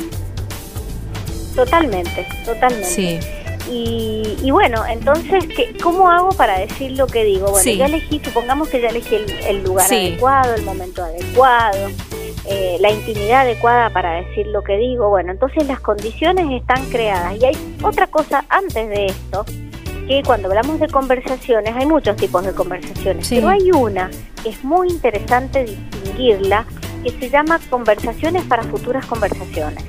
Totalmente, 1.54 2.26
totalmente. 2.46 2.88
Sí. 2.88 3.20
Y, 3.70 4.52
bueno, 4.52 4.86
entonces, 4.86 5.46
¿qué, 5.48 5.76
¿cómo 5.82 6.10
hago 6.10 6.30
para 6.30 6.60
decir 6.60 6.92
lo 6.92 7.08
que 7.08 7.24
digo? 7.24 7.50
Bueno, 7.52 7.72
ya 7.72 7.86
elegí, 7.86 8.22
supongamos 8.24 8.70
que 8.70 8.82
ya 8.82 8.90
elegí 8.90 9.16
el, 9.48 9.64
lugar 9.64 9.92
adecuado, 9.92 10.54
el 10.54 10.64
momento 10.64 11.04
adecuado, 11.04 11.90
eh, 12.46 12.78
la 12.80 12.92
intimidad 12.92 13.42
adecuada 13.42 13.90
para 13.90 14.22
decir 14.22 14.48
lo 14.48 14.64
que 14.64 14.78
digo. 14.78 15.10
Bueno, 15.10 15.32
entonces 15.32 15.68
las 15.68 15.80
condiciones 15.80 16.46
están 16.52 16.86
creadas. 16.90 17.36
Y 17.42 17.46
hay 17.46 17.76
otra 17.82 18.08
cosa 18.08 18.46
antes 18.50 18.88
de 18.88 19.08
esto, 19.08 19.46
que 20.08 20.22
cuando 20.24 20.48
hablamos 20.48 20.80
de 20.80 20.88
conversaciones, 20.88 21.76
hay 21.76 21.86
muchos 21.86 22.16
tipos 22.16 22.46
de 22.46 22.54
conversaciones, 22.54 23.28
pero 23.30 23.50
hay 23.50 23.72
una 23.72 24.12
que 24.44 24.50
es 24.50 24.64
muy 24.64 24.90
interesante 24.90 25.64
distinguirla, 25.64 26.66
que 27.04 27.10
se 27.12 27.30
llama 27.30 27.60
conversaciones 27.70 28.44
para 28.44 28.64
futuras 28.64 29.06
conversaciones. 29.08 29.84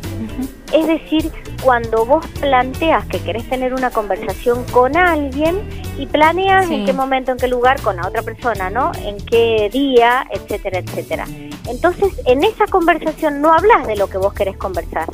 Es 0.73 0.87
decir, 0.87 1.32
cuando 1.62 2.04
vos 2.04 2.26
planteas 2.40 3.06
que 3.06 3.20
querés 3.20 3.49
tener 3.49 3.73
una 3.73 3.90
conversación 3.90 4.64
con 4.64 4.96
alguien 4.96 5.68
y 5.99 6.06
planeas 6.06 6.70
en 6.70 6.85
qué 6.85 6.92
momento, 6.92 7.32
en 7.32 7.38
qué 7.38 7.49
lugar, 7.49 7.80
con 7.80 7.96
la 7.96 8.06
otra 8.06 8.23
persona, 8.23 8.68
¿no? 8.70 8.92
En 8.96 9.16
qué 9.25 9.70
día, 9.73 10.26
etcétera, 10.30 10.78
etcétera. 10.78 11.26
Entonces, 11.68 12.12
en 12.26 12.44
esa 12.44 12.66
conversación 12.66 13.40
no 13.40 13.52
hablas 13.52 13.87
de 13.87 13.96
lo 13.96 14.08
que 14.08 14.18
vos 14.18 14.35
querés 14.35 14.56
conversar. 14.56 15.08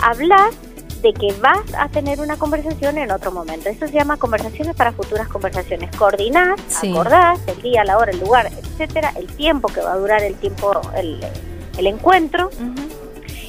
Hablas 0.00 0.54
de 1.02 1.12
que 1.12 1.32
vas 1.40 1.62
a 1.78 1.88
tener 1.88 2.20
una 2.20 2.36
conversación 2.36 2.98
en 2.98 3.10
otro 3.10 3.30
momento. 3.30 3.68
Eso 3.68 3.86
se 3.86 3.92
llama 3.92 4.16
conversaciones 4.16 4.74
para 4.74 4.92
futuras 4.92 5.28
conversaciones. 5.28 5.94
Coordinás, 5.96 6.60
acordás 6.82 7.38
el 7.46 7.62
día, 7.62 7.84
la 7.84 7.98
hora, 7.98 8.10
el 8.10 8.20
lugar, 8.20 8.46
etcétera, 8.46 9.12
el 9.16 9.26
tiempo 9.28 9.68
que 9.68 9.80
va 9.80 9.92
a 9.92 9.96
durar 9.96 10.22
el 10.22 10.34
tiempo, 10.34 10.80
el, 10.96 11.86
encuentro 11.86 12.50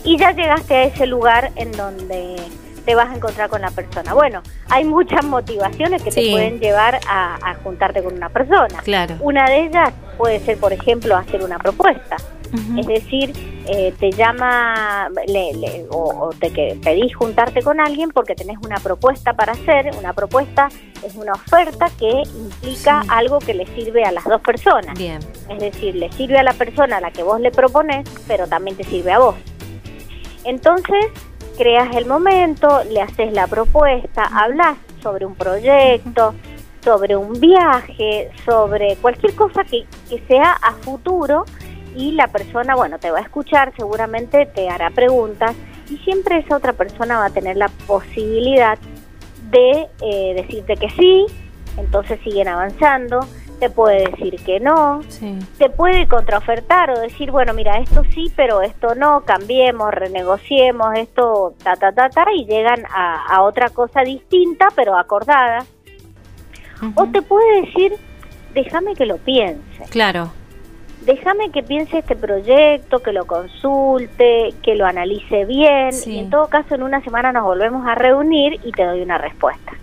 y 0.03 0.17
ya 0.17 0.31
llegaste 0.31 0.75
a 0.75 0.83
ese 0.83 1.05
lugar 1.05 1.51
en 1.55 1.71
donde 1.71 2.37
te 2.85 2.95
vas 2.95 3.09
a 3.09 3.15
encontrar 3.15 3.49
con 3.49 3.61
la 3.61 3.69
persona. 3.71 4.13
Bueno, 4.13 4.41
hay 4.69 4.83
muchas 4.83 5.23
motivaciones 5.23 6.01
que 6.01 6.11
te 6.11 6.31
pueden 6.31 6.59
llevar 6.59 6.99
a, 7.07 7.55
juntarte 7.63 8.01
con 8.01 8.13
una 8.13 8.29
persona. 8.29 8.79
Claro. 8.83 9.15
Una 9.19 9.45
de 9.49 9.65
ellas 9.65 9.93
puede 10.17 10.39
ser, 10.39 10.57
por 10.57 10.73
ejemplo, 10.73 11.15
hacer 11.15 11.43
una 11.43 11.59
propuesta. 11.59 12.17
Es 12.79 12.87
decir, 12.87 13.31
eh, 13.67 13.93
te 13.99 14.11
llama 14.11 15.07
o, 15.91 16.31
te 16.39 16.51
que 16.51 16.79
pedís 16.83 17.15
juntarte 17.15 17.61
con 17.61 17.79
alguien 17.79 18.09
porque 18.09 18.33
tenés 18.33 18.57
una 18.65 18.77
propuesta 18.77 19.33
para 19.33 19.53
hacer. 19.53 19.91
Una 19.99 20.13
propuesta 20.13 20.69
es 21.05 21.13
una 21.13 21.33
oferta 21.33 21.91
que 21.99 22.09
implica 22.09 23.03
algo 23.07 23.37
que 23.37 23.53
le 23.53 23.67
sirve 23.67 24.03
a 24.03 24.11
las 24.11 24.23
dos 24.23 24.41
personas. 24.41 24.97
Bien. 24.97 25.19
Es 25.47 25.59
decir, 25.59 25.93
le 25.93 26.11
sirve 26.13 26.39
a 26.39 26.43
la 26.43 26.53
persona 26.53 26.97
a 26.97 27.01
la 27.01 27.11
que 27.11 27.21
vos 27.21 27.39
le 27.39 27.51
propones, 27.51 28.09
pero 28.27 28.47
también 28.47 28.75
te 28.75 28.83
sirve 28.83 29.11
a 29.11 29.19
vos. 29.19 29.35
Entonces, 30.43 31.05
creas 31.57 31.95
el 31.95 32.05
momento, 32.05 32.83
le 32.89 33.01
haces 33.01 33.33
la 33.33 33.47
propuesta, 33.47 34.23
hablas 34.33 34.77
sobre 35.01 35.25
un 35.25 35.35
proyecto, 35.35 36.33
sobre 36.83 37.15
un 37.15 37.39
viaje, 37.39 38.31
sobre 38.45 38.95
cualquier 38.97 39.35
cosa 39.35 39.63
que, 39.63 39.85
que 40.09 40.23
sea 40.27 40.51
a 40.53 40.73
futuro 40.73 41.45
y 41.95 42.11
la 42.13 42.27
persona, 42.27 42.75
bueno, 42.75 42.99
te 42.99 43.11
va 43.11 43.19
a 43.19 43.21
escuchar, 43.21 43.73
seguramente 43.75 44.45
te 44.45 44.69
hará 44.69 44.89
preguntas 44.89 45.55
y 45.89 45.97
siempre 45.97 46.39
esa 46.39 46.57
otra 46.57 46.73
persona 46.73 47.19
va 47.19 47.25
a 47.25 47.29
tener 47.29 47.57
la 47.57 47.69
posibilidad 47.87 48.77
de 49.49 49.87
eh, 50.01 50.33
decirte 50.35 50.75
que 50.75 50.89
sí, 50.91 51.25
entonces 51.77 52.19
siguen 52.23 52.47
avanzando, 52.47 53.21
te 53.59 53.69
puede 53.69 54.09
decir 54.09 54.35
que 54.43 54.59
no, 54.59 55.01
te 55.57 55.69
puede 55.69 56.07
contraofertar 56.07 56.91
o 56.91 56.99
decir, 56.99 57.31
bueno, 57.31 57.53
mira, 57.53 57.77
esto 57.77 58.03
sí, 58.13 58.31
pero 58.35 58.61
esto 58.61 58.95
no, 58.95 59.21
cambiemos, 59.21 59.91
renegociemos, 59.93 60.97
esto, 60.97 61.53
ta, 61.63 61.75
ta, 61.75 61.91
ta, 61.91 62.09
ta, 62.09 62.25
y 62.33 62.45
llegan 62.45 62.83
a, 62.93 63.41
otra 63.43 63.69
cosa 63.69 64.01
distinta, 64.01 64.67
pero 64.75 64.97
acordada. 64.97 65.65
O 66.95 67.07
te 67.07 67.21
puede 67.21 67.61
decir, 67.61 67.93
déjame 68.53 68.95
que 68.95 69.05
lo 69.05 69.17
piense. 69.17 69.83
Claro. 69.89 70.31
Déjame 71.01 71.51
que 71.51 71.63
piense 71.63 71.99
este 71.99 72.15
proyecto, 72.15 72.99
que 72.99 73.11
lo 73.11 73.25
consulte, 73.25 74.53
que 74.63 74.75
lo 74.75 74.85
analice 74.85 75.45
bien, 75.45 75.89
y 76.05 76.19
en 76.19 76.29
todo 76.29 76.47
caso 76.47 76.75
en 76.75 76.83
una 76.83 77.01
semana 77.01 77.31
nos 77.31 77.43
volvemos 77.43 77.85
a 77.87 77.95
reunir 77.95 78.59
y 78.63 78.71
te 78.71 78.83
doy 78.83 79.01
una 79.01 79.17
respuesta. 79.17 79.73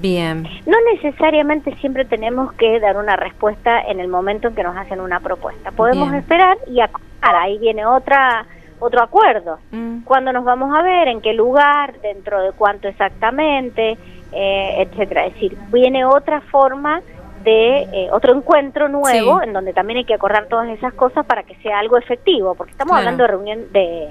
Bien. 0.00 0.46
No 0.66 0.76
necesariamente 0.92 1.74
siempre 1.76 2.04
tenemos 2.04 2.52
que 2.54 2.80
dar 2.80 2.96
una 2.96 3.16
respuesta 3.16 3.80
en 3.80 4.00
el 4.00 4.08
momento 4.08 4.48
en 4.48 4.54
que 4.54 4.62
nos 4.62 4.76
hacen 4.76 5.00
una 5.00 5.20
propuesta. 5.20 5.70
Podemos 5.70 6.12
esperar 6.12 6.56
y 6.66 6.80
ahí 7.20 7.58
viene 7.58 7.86
otra 7.86 8.46
otro 8.78 9.02
acuerdo. 9.02 9.58
Mm. 9.70 10.00
¿Cuándo 10.02 10.32
nos 10.32 10.44
vamos 10.44 10.76
a 10.76 10.82
ver? 10.82 11.08
¿En 11.08 11.20
qué 11.22 11.32
lugar? 11.32 11.98
¿Dentro 12.00 12.42
de 12.42 12.52
cuánto 12.52 12.88
exactamente? 12.88 13.96
Eh, 14.32 14.82
etcétera. 14.82 15.26
Es 15.26 15.34
decir, 15.34 15.56
viene 15.72 16.04
otra 16.04 16.40
forma 16.42 17.00
de 17.42 17.82
eh, 17.82 18.08
otro 18.10 18.36
encuentro 18.36 18.88
nuevo 18.88 19.40
en 19.40 19.52
donde 19.52 19.72
también 19.72 19.98
hay 19.98 20.04
que 20.04 20.14
acordar 20.14 20.46
todas 20.48 20.68
esas 20.68 20.92
cosas 20.94 21.24
para 21.24 21.44
que 21.44 21.54
sea 21.56 21.78
algo 21.78 21.96
efectivo, 21.96 22.54
porque 22.54 22.72
estamos 22.72 22.96
hablando 22.96 23.22
de 23.22 23.28
reunión 23.28 23.72
de, 23.72 24.08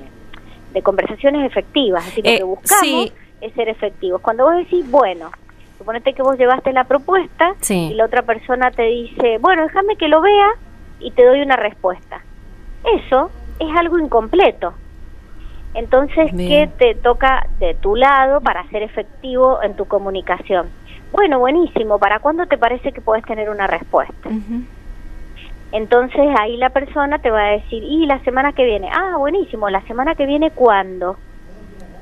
de 0.74 0.82
conversaciones 0.82 1.46
efectivas, 1.46 2.08
así 2.08 2.22
que 2.22 2.32
lo 2.32 2.38
que 2.38 2.42
eh, 2.42 2.46
buscamos 2.46 3.14
es 3.42 3.54
ser 3.54 3.68
efectivos. 3.68 4.22
Cuando 4.22 4.46
vos 4.46 4.56
decís, 4.56 4.90
bueno, 4.90 5.32
suponete 5.78 6.14
que 6.14 6.22
vos 6.22 6.38
llevaste 6.38 6.74
la 6.74 6.84
propuesta 6.86 7.54
Sí. 7.60 7.90
y 7.92 7.94
la 7.96 8.06
otra 8.06 8.22
persona 8.24 8.72
te 8.72 8.84
dice, 8.84 9.38
bueno, 9.40 9.64
déjame 9.64 9.96
que 9.98 10.08
lo 10.08 10.22
vea 10.22 10.48
y 11.00 11.12
te 11.12 11.26
doy 11.26 11.42
una 11.42 11.56
respuesta. 11.56 12.22
Eso 13.04 13.30
es 13.60 13.76
algo 13.78 14.00
incompleto. 14.00 14.74
Entonces, 15.74 16.34
Bien. 16.34 16.70
¿qué 16.70 16.94
te 16.94 16.96
toca 16.96 17.48
de 17.60 17.74
tu 17.76 17.96
lado 17.96 18.40
para 18.42 18.68
ser 18.70 18.84
efectivo 18.84 19.62
en 19.62 19.76
tu 19.76 19.86
comunicación? 19.86 20.68
Bueno, 21.12 21.40
buenísimo. 21.40 22.00
¿Para 22.00 22.20
cuándo 22.20 22.46
te 22.46 22.58
parece 22.58 22.92
que 22.92 23.02
puedes 23.02 23.26
tener 23.26 23.50
una 23.50 23.68
respuesta? 23.68 24.30
Entonces 25.72 26.22
ahí 26.40 26.56
la 26.58 26.70
persona 26.70 27.20
te 27.20 27.30
va 27.30 27.42
a 27.48 27.52
decir, 27.52 27.84
y 27.84 28.06
la 28.06 28.20
semana 28.20 28.54
que 28.54 28.64
viene, 28.64 28.90
ah, 28.94 29.16
buenísimo, 29.18 29.70
la 29.70 29.82
semana 29.82 30.16
que 30.16 30.26
viene 30.26 30.52
cuándo? 30.52 31.18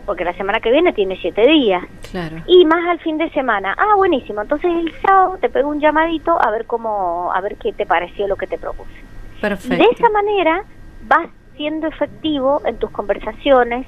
Porque 0.06 0.24
la 0.26 0.34
semana 0.34 0.60
que 0.60 0.70
viene 0.72 0.94
tiene 0.94 1.18
siete 1.18 1.48
días. 1.48 1.84
Claro. 2.14 2.44
Y 2.46 2.64
más 2.66 2.88
al 2.88 3.00
fin 3.00 3.18
de 3.18 3.28
semana, 3.32 3.74
ah, 3.76 3.96
buenísimo, 3.98 4.44
entonces 4.44 4.70
el 4.72 4.94
sábado 5.02 5.40
te 5.42 5.50
pego 5.50 5.70
un 5.70 5.80
llamadito 5.80 6.38
a 6.40 6.52
ver 6.52 6.68
cómo, 6.68 7.32
a 7.34 7.42
ver 7.42 7.56
qué 7.56 7.74
te 7.74 7.88
pareció 7.88 8.28
lo 8.28 8.36
que 8.36 8.46
te 8.46 8.60
propuse. 8.60 8.94
Perfecto. 9.42 9.76
de 9.76 9.90
esa 9.90 10.10
manera 10.12 10.64
vas 11.08 11.28
siendo 11.58 11.88
efectivo 11.88 12.62
en 12.66 12.78
tus 12.78 12.92
conversaciones 12.92 13.88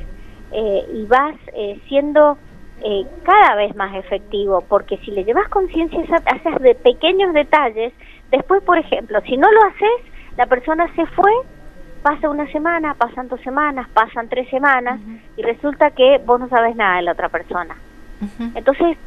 eh, 0.51 0.85
y 0.91 1.05
vas 1.05 1.35
eh, 1.53 1.79
siendo 1.87 2.39
eh, 2.81 3.05
cada 3.21 3.53
vez 3.57 3.75
más 3.75 3.95
efectivo, 3.95 4.61
porque 4.67 4.97
si 5.05 5.11
le 5.11 5.23
llevas 5.23 5.47
conciencia 5.49 6.01
esos 6.01 6.61
de 6.63 6.73
pequeños 6.73 7.31
detalles, 7.31 7.93
después, 8.31 8.63
por 8.63 8.79
ejemplo, 8.79 9.21
si 9.21 9.37
no 9.37 9.51
lo 9.51 9.61
haces, 9.65 10.11
la 10.35 10.47
persona 10.47 10.91
se 10.95 11.05
fue, 11.05 11.31
pasa 12.01 12.27
una 12.27 12.51
semana, 12.51 12.95
pasan 12.95 13.27
dos 13.27 13.39
semanas, 13.41 13.87
pasan 13.93 14.29
tres 14.29 14.49
semanas, 14.49 14.99
y 15.37 15.43
resulta 15.43 15.91
que 15.91 16.19
vos 16.25 16.39
no 16.39 16.49
sabes 16.49 16.75
nada 16.75 16.95
de 16.95 17.03
la 17.03 17.11
otra 17.11 17.29
persona. 17.29 17.75
Entonces, 18.55 18.97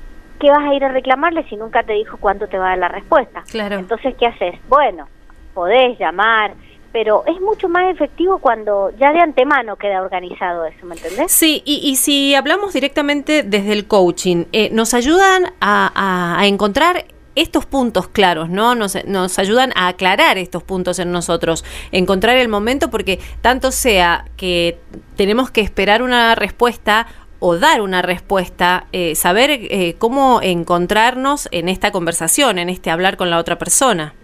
¿qué 0.41 0.51
vas 0.51 0.69
a 0.71 0.75
ir 0.75 0.85
a 0.85 0.89
reclamarle 0.89 1.45
si 1.49 1.57
nunca 1.57 1.83
te 1.83 1.95
dijo 1.95 2.17
cuándo 2.19 2.47
te 2.49 2.59
va 2.59 2.67
a 2.67 2.69
dar 2.71 2.79
la 2.79 2.89
respuesta? 2.89 3.43
Claro. 3.51 3.79
Entonces, 3.79 4.15
¿qué 4.19 4.27
haces? 4.27 4.55
Bueno, 4.69 5.09
podés 5.55 5.99
llamar, 5.99 6.55
pero 6.93 7.25
es 7.27 7.41
mucho 7.41 7.69
más 7.69 7.93
efectivo 7.93 8.39
cuando 8.39 8.91
ya 8.99 9.13
de 9.13 9.21
antemano 9.21 9.77
queda 9.77 10.01
organizado 10.01 10.65
eso, 10.65 10.87
¿me 10.87 10.95
entendés? 10.95 11.31
Sí, 11.33 11.63
y, 11.65 11.81
y 11.83 11.97
si 11.97 12.35
hablamos 12.35 12.73
directamente 12.73 13.43
desde 13.43 13.73
el 13.73 13.87
coaching, 13.87 14.45
eh, 14.53 14.71
nos 14.73 14.95
ayudan 14.95 15.47
a, 15.61 15.91
a- 15.95 16.41
a 16.41 16.47
encontrar 16.47 17.05
estos 17.35 17.67
puntos 17.67 18.09
claros, 18.09 18.49
¿no? 18.49 18.75
Nos, 18.75 19.05
nos 19.07 19.39
ayudan 19.39 19.73
a 19.77 19.87
aclarar 19.89 20.39
estos 20.39 20.65
puntos 20.65 20.99
en 20.99 21.13
nosotros, 21.13 21.65
encontrar 21.93 22.37
el 22.37 22.49
momento, 22.49 22.91
porque 22.91 23.21
tanto 23.43 23.71
sea 23.71 24.25
que 24.37 24.81
tenemos 25.17 25.51
que 25.53 25.61
esperar 25.61 26.03
una 26.03 26.35
respuesta 26.35 27.07
o 27.41 27.57
dar 27.59 27.81
una 27.81 28.03
respuesta, 28.03 28.85
eh, 28.93 29.15
saber 29.15 29.51
eh, 29.51 29.95
cómo 29.99 30.41
encontrarnos 30.43 31.49
en 31.53 31.69
esta 31.69 31.91
conversación, 31.93 32.59
en 32.59 32.69
este 32.69 32.91
hablar 32.91 33.17
con 33.17 33.31
la 33.31 33.39
otra 33.39 33.57
persona. 33.57 34.15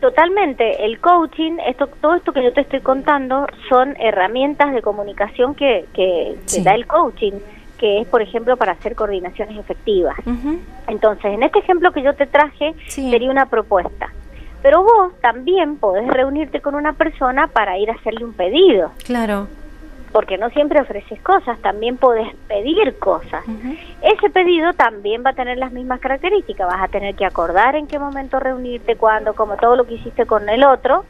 Totalmente, 0.00 0.84
el 0.84 1.00
coaching, 1.00 1.56
esto, 1.66 1.88
todo 2.00 2.14
esto 2.14 2.32
que 2.32 2.44
yo 2.44 2.52
te 2.52 2.60
estoy 2.60 2.80
contando 2.80 3.46
son 3.68 3.96
herramientas 3.98 4.72
de 4.74 4.82
comunicación 4.82 5.54
que, 5.54 5.86
que, 5.94 6.36
da 6.62 6.74
el 6.74 6.86
coaching, 6.86 7.32
que 7.78 8.02
es, 8.02 8.06
por 8.06 8.20
ejemplo, 8.22 8.56
para 8.56 8.72
hacer 8.72 8.94
coordinaciones 8.94 9.58
efectivas. 9.58 10.16
Entonces, 10.86 11.32
en 11.32 11.42
este 11.42 11.60
ejemplo 11.60 11.92
que 11.92 12.02
yo 12.02 12.14
te 12.14 12.26
traje, 12.26 12.74
Sí. 12.88 13.10
sería 13.10 13.30
una 13.30 13.46
propuesta. 13.46 14.12
Pero 14.62 14.82
vos 14.82 15.12
también 15.20 15.76
podés 15.76 16.06
reunirte 16.08 16.60
con 16.60 16.74
una 16.74 16.92
persona 16.92 17.46
para 17.48 17.78
ir 17.78 17.90
a 17.90 17.94
hacerle 17.94 18.24
un 18.24 18.32
pedido, 18.34 18.92
Claro. 19.04 19.48
Porque 20.12 20.38
no 20.38 20.48
siempre 20.50 20.80
ofreces 20.80 21.20
cosas, 21.20 21.58
también 21.60 21.96
podés 21.98 22.34
pedir 22.48 22.98
cosas. 22.98 23.44
Ese 24.02 24.30
pedido 24.30 24.72
también 24.72 25.22
va 25.24 25.30
a 25.30 25.34
tener 25.34 25.58
las 25.58 25.72
mismas 25.72 26.00
características, 26.00 26.66
vas 26.66 26.82
a 26.82 26.88
tener 26.88 27.14
que 27.14 27.26
acordar 27.26 27.76
en 27.76 27.86
qué 27.86 27.98
momento 27.98 28.40
reunirte, 28.40 28.96
cuándo, 28.96 29.34
como 29.34 29.56
todo 29.56 29.76
lo 29.76 29.84
que 29.84 29.94
hiciste 29.94 30.24
con 30.26 30.48
el 30.48 30.64
otro, 30.64 31.04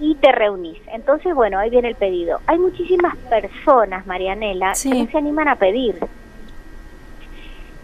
y 0.00 0.16
te 0.16 0.32
reunís. 0.32 0.80
Entonces, 0.92 1.34
bueno, 1.34 1.58
ahí 1.58 1.70
viene 1.70 1.88
el 1.88 1.94
pedido. 1.94 2.40
Hay 2.46 2.58
muchísimas 2.58 3.16
personas, 3.16 4.06
Marianela, 4.06 4.74
Sí. 4.74 4.90
que 4.90 4.98
no 5.04 5.10
se 5.10 5.18
animan 5.18 5.48
a 5.48 5.56
pedir, 5.56 5.98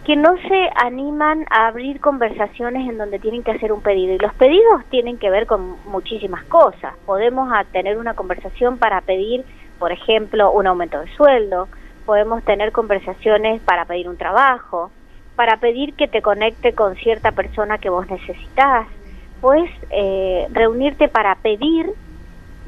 que 0.05 0.15
no 0.15 0.35
se 0.37 0.69
animan 0.75 1.45
a 1.49 1.67
abrir 1.67 1.99
conversaciones 2.01 2.89
en 2.89 2.97
donde 2.97 3.19
tienen 3.19 3.43
que 3.43 3.51
hacer 3.51 3.71
un 3.71 3.81
pedido. 3.81 4.15
Y 4.15 4.17
los 4.17 4.33
pedidos 4.33 4.83
tienen 4.89 5.17
que 5.19 5.29
ver 5.29 5.45
con 5.45 5.77
muchísimas 5.85 6.43
cosas. 6.45 6.95
Podemos 7.05 7.51
a 7.53 7.63
tener 7.65 7.97
una 7.97 8.13
conversación 8.15 8.77
para 8.77 9.01
pedir, 9.01 9.45
por 9.81 9.91
ejemplo, 9.91 10.51
un 10.51 10.67
aumento 10.67 10.99
de 10.99 11.07
sueldo, 11.15 11.67
podemos 12.05 12.43
tener 12.43 12.71
conversaciones 12.71 13.59
para 13.63 13.85
pedir 13.85 14.07
un 14.07 14.15
trabajo, 14.15 14.91
para 15.35 15.57
pedir 15.57 15.95
que 15.95 16.07
te 16.07 16.21
conecte 16.21 16.73
con 16.73 16.95
cierta 16.97 17.31
persona 17.31 17.79
que 17.79 17.89
vos 17.89 18.07
necesitas, 18.07 18.85
puedes 19.41 19.71
eh, 19.89 20.45
reunirte 20.51 21.07
para 21.07 21.33
pedir 21.33 21.87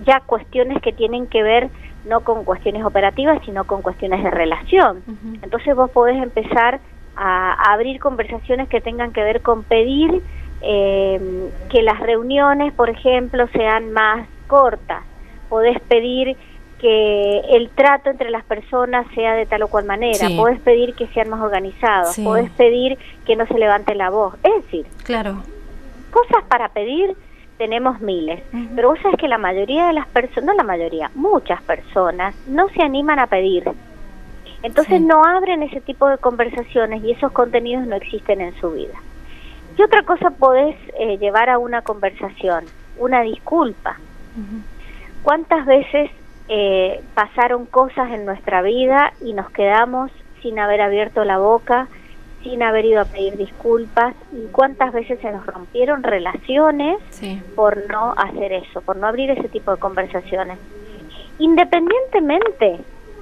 ya 0.04 0.21
cuestiones 0.21 0.82
que 0.82 0.91
tienen 0.91 1.28
que 1.28 1.43
ver 1.43 1.69
no 2.06 2.21
con 2.21 2.43
cuestiones 2.45 2.84
operativas, 2.84 3.39
sino 3.45 3.65
con 3.65 3.84
cuestiones 3.84 4.23
de 4.23 4.32
relación. 4.32 5.04
Entonces 5.43 5.76
vos 5.76 5.91
podés 5.91 6.17
empezar 6.21 6.80
a, 7.15 7.54
a 7.54 7.73
abrir 7.73 7.99
conversaciones 7.99 8.67
que 8.69 8.82
tengan 8.82 9.13
que 9.13 9.21
ver 9.21 9.41
con 9.41 9.63
pedir 9.63 10.23
eh, 10.63 11.52
que 11.69 11.84
las 11.84 11.99
reuniones, 11.99 12.73
por 12.73 12.89
ejemplo, 12.89 13.47
sean 13.49 13.91
más 13.91 14.28
cortas. 14.47 15.04
Podés 15.47 15.80
pedir 15.82 16.36
que 16.84 17.39
el 17.56 17.69
trato 17.69 18.10
entre 18.10 18.30
las 18.30 18.43
personas 18.43 19.08
sea 19.15 19.36
de 19.36 19.46
tal 19.46 19.63
o 19.63 19.69
cual 19.69 19.86
manera. 19.86 20.28
Sí. 20.28 20.36
Podés 20.36 20.60
pedir 20.60 20.93
que 20.96 21.08
sean 21.08 21.30
más 21.30 21.39
organizados. 21.39 22.12
Sí. 22.13 22.24
Podés 22.26 22.52
pedir 22.52 22.98
que 23.26 23.38
no 23.38 23.48
se 23.48 23.54
levante 23.58 23.96
la 23.96 24.10
voz. 24.10 24.36
Es 24.43 24.54
decir, 24.65 24.86
Claro. 25.06 25.38
cosas 26.12 26.43
para 26.50 26.67
pedir 26.69 27.15
tenemos 27.58 28.02
miles, 28.02 28.43
pero 28.76 28.89
vos 28.89 29.00
sabés 29.02 29.15
que 29.17 29.30
la 29.30 29.38
mayoría 29.38 29.88
de 29.88 29.93
las 29.93 30.08
personas, 30.08 30.43
no 30.43 30.54
la 30.56 30.63
mayoría, 30.63 31.10
muchas 31.15 31.62
personas 31.62 32.36
no 32.48 32.67
se 32.69 32.82
animan 32.84 33.19
a 33.19 33.28
pedir. 33.28 33.63
Entonces 34.62 34.98
Sí. 35.00 35.06
no 35.06 35.24
abren 35.24 35.63
ese 35.63 35.80
tipo 35.80 36.10
de 36.10 36.17
conversaciones 36.17 37.02
y 37.02 37.12
esos 37.12 37.32
contenidos 37.32 37.88
no 37.88 37.96
existen 37.96 38.41
en 38.41 38.54
su 38.60 38.72
vida. 38.72 38.96
¿Qué 39.78 39.86
otra 39.86 40.04
cosa 40.04 40.32
podés 40.32 40.76
eh, 41.00 41.17
llevar 41.17 41.50
a 41.50 41.60
una 41.60 41.82
conversación? 41.82 42.65
Una 42.98 43.22
disculpa. 43.22 43.98
¿Cuántas 45.24 45.65
veces 45.65 46.12
eh, 46.49 47.01
pasaron 47.13 47.65
cosas 47.65 48.12
en 48.12 48.25
nuestra 48.25 48.62
vida 48.62 49.13
y 49.21 49.34
nos 49.34 49.49
quedamos 49.51 50.12
sin 50.41 50.60
haber 50.60 50.82
abierto 50.82 51.23
la 51.23 51.38
boca, 51.38 51.88
sin 52.43 52.62
haber 52.63 52.84
ido 52.86 53.01
a 53.01 53.06
pedir 53.06 53.38
disculpas? 53.38 54.13
¿Y 54.34 54.47
cuántas 54.51 54.91
veces 54.91 55.19
se 55.21 55.32
nos 55.32 55.45
rompieron 55.45 56.03
relaciones 56.03 56.97
Sí. 57.12 57.41
por 57.56 57.89
no 57.89 58.13
hacer 58.17 58.51
eso, 58.51 58.82
por 58.82 58.97
no 58.97 59.08
abrir 59.08 59.32
ese 59.32 59.47
tipo 59.47 59.71
de 59.71 59.77
conversaciones? 59.79 60.58
Independientemente 61.39 62.79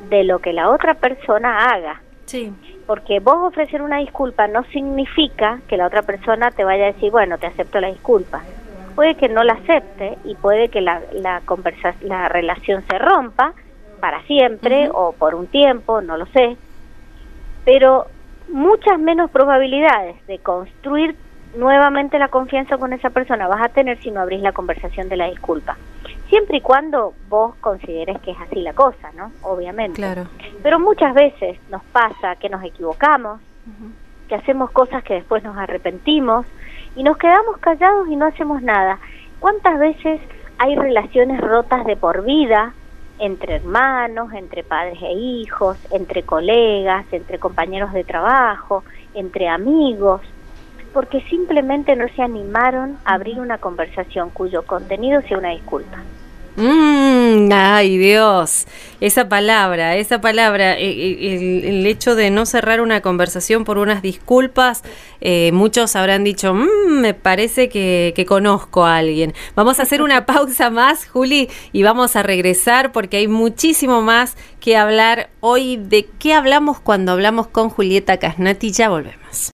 de 0.10 0.24
lo 0.24 0.40
que 0.40 0.54
la 0.54 0.70
otra 0.70 0.96
persona 0.96 1.66
haga. 1.70 2.02
Sí. 2.26 2.52
Porque 2.88 3.20
vos 3.20 3.38
ofrecer 3.50 3.82
una 3.82 3.98
disculpa 3.98 4.48
no 4.48 4.64
significa 4.66 5.60
que 5.68 5.78
la 5.78 5.86
otra 5.88 6.02
persona 6.02 6.50
te 6.52 6.64
vaya 6.64 6.86
a 6.86 6.94
decir, 6.94 7.12
bueno, 7.12 7.38
te 7.38 7.48
acepto 7.48 7.80
la 7.80 7.88
disculpa. 7.90 8.42
Puede 8.96 9.16
que 9.16 9.30
no 9.30 9.44
la 9.44 9.54
acepte 9.54 10.18
y 10.24 10.36
puede 10.36 10.70
que 10.70 10.82
la, 10.82 11.02
la, 11.14 11.42
conversa 11.42 11.96
la 12.02 12.30
relación 12.30 12.84
se 12.90 12.98
rompa 12.98 13.54
para 14.00 14.22
siempre 14.24 14.90
o 14.92 15.14
por 15.14 15.36
un 15.36 15.48
tiempo, 15.48 16.02
no 16.02 16.18
lo 16.18 16.26
sé. 16.28 16.58
Pero 17.66 18.08
muchas 18.50 19.00
menos 19.00 19.30
probabilidades 19.32 20.16
de 20.28 20.40
construir 20.40 21.16
nuevamente 21.56 22.18
la 22.18 22.30
confianza 22.30 22.78
con 22.78 22.94
esa 22.94 23.10
persona 23.10 23.48
vas 23.48 23.62
a 23.64 23.70
tener 23.70 24.02
si 24.02 24.12
no 24.12 24.22
abrís 24.22 24.42
la 24.42 24.52
conversación 24.52 25.10
de 25.10 25.18
la 25.18 25.30
disculpa. 25.30 25.78
Siempre 26.30 26.58
y 26.58 26.62
cuando 26.62 27.14
vos 27.30 27.56
consideres 27.56 28.20
que 28.22 28.32
es 28.32 28.38
así 28.40 28.62
la 28.62 28.74
cosa, 28.74 29.12
¿no? 29.16 29.32
Obviamente. 29.42 29.96
Claro. 29.96 30.28
Pero 30.64 30.80
muchas 30.80 31.14
veces 31.14 31.60
nos 31.70 31.84
pasa 31.86 32.36
que 32.38 32.50
nos 32.50 32.64
equivocamos, 32.64 33.42
Ujú. 33.68 33.92
Que 34.32 34.36
hacemos 34.36 34.72
cosas 34.72 35.04
que 35.04 35.16
después 35.16 35.44
nos 35.44 35.58
arrepentimos 35.58 36.46
y 36.96 37.04
nos 37.04 37.18
quedamos 37.18 37.58
callados 37.58 38.08
y 38.08 38.16
no 38.16 38.28
hacemos 38.28 38.62
nada. 38.62 38.98
¿Cuántas 39.42 39.78
veces 39.78 40.22
hay 40.58 40.74
relaciones 40.78 41.42
rotas 41.42 41.86
de 41.86 41.98
por 41.98 42.24
vida 42.24 42.74
entre 43.20 43.58
hermanos, 43.58 44.32
entre 44.32 44.64
padres 44.64 45.00
e 45.02 45.12
hijos, 45.12 45.78
entre 45.92 46.24
colegas, 46.24 47.06
entre 47.12 47.40
compañeros 47.40 47.92
de 47.92 48.06
trabajo, 48.06 48.86
entre 49.14 49.50
amigos? 49.50 50.22
Porque 50.94 51.20
simplemente 51.24 51.98
no 51.98 52.08
se 52.16 52.22
animaron 52.22 53.00
a 53.04 53.16
abrir 53.16 53.38
una 53.38 53.58
conversación 53.58 54.30
cuyo 54.30 54.64
contenido 54.66 55.22
sea 55.24 55.40
una 55.40 55.50
disculpa. 55.50 55.98
Mm, 56.56 57.50
ay, 57.54 57.98
Dios. 57.98 58.68
Esa 59.00 59.30
palabra, 59.30 59.96
esa 59.96 60.22
palabra, 60.22 60.78
eh, 60.78 60.92
eh, 60.92 61.62
el, 61.70 61.86
hecho 61.88 62.14
de 62.16 62.30
no 62.30 62.46
cerrar 62.46 62.82
una 62.82 63.02
conversación 63.02 63.64
por 63.64 63.78
unas 63.78 64.02
disculpas, 64.02 64.84
eh, 65.22 65.52
muchos 65.54 65.96
habrán 65.96 66.24
dicho, 66.24 66.54
mm, 66.54 67.00
me 67.00 67.14
parece 67.14 67.70
que, 67.70 68.14
que, 68.16 68.26
conozco 68.26 68.86
a 68.86 68.98
alguien. 68.98 69.34
Vamos 69.56 69.80
a 69.80 69.84
hacer 69.84 70.02
una 70.02 70.26
pausa 70.28 70.70
más, 70.70 71.08
Juli, 71.08 71.50
y 71.72 71.84
vamos 71.84 72.16
a 72.16 72.24
regresar 72.24 72.92
porque 72.92 73.18
hay 73.18 73.28
muchísimo 73.28 74.02
más 74.02 74.36
que 74.60 74.78
hablar 74.78 75.30
hoy. 75.40 75.78
¿De 75.78 76.08
qué 76.20 76.34
hablamos 76.34 76.80
cuando 76.80 77.14
hablamos 77.14 77.48
con 77.48 77.70
Julieta 77.70 78.18
Casnati? 78.18 78.72
Ya 78.72 78.90
volvemos. 78.90 79.52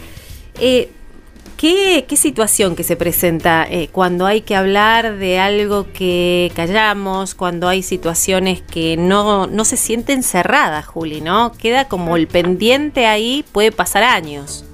Eh, 0.61 0.91
¿Qué, 1.65 2.05
situación 2.17 2.77
que 2.77 2.83
se 2.83 2.95
presenta 2.95 3.67
eh, 3.67 3.89
cuando 3.91 4.27
hay 4.27 4.43
que 4.43 4.55
hablar 4.55 5.15
de 5.15 5.39
algo 5.39 5.91
que 5.95 6.53
callamos, 6.55 7.35
cuando 7.35 7.69
hay 7.69 7.83
situaciones 7.83 8.61
que 8.61 8.99
no, 8.99 9.47
no 9.47 9.65
se 9.65 9.79
sienten 9.79 10.23
cerradas, 10.23 10.85
Juli, 10.85 11.23
¿no? 11.23 11.53
Queda 11.53 11.89
como 11.89 12.19
el 12.19 12.27
pendiente 12.27 13.07
ahí, 13.07 13.47
puede 13.51 13.73
pasar 13.73 14.03
años. 14.03 14.67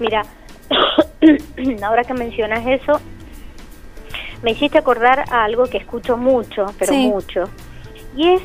Mira, 0.00 0.24
ahora 1.84 2.02
que 2.02 2.14
mencionas 2.14 2.66
eso, 2.66 3.00
me 4.42 4.50
hiciste 4.50 4.76
acordar 4.76 5.24
a 5.30 5.44
algo 5.44 5.66
que 5.66 5.78
escucho 5.78 6.16
mucho, 6.16 6.66
pero 6.80 6.94
mucho, 6.94 7.44
y 8.16 8.26
es 8.26 8.42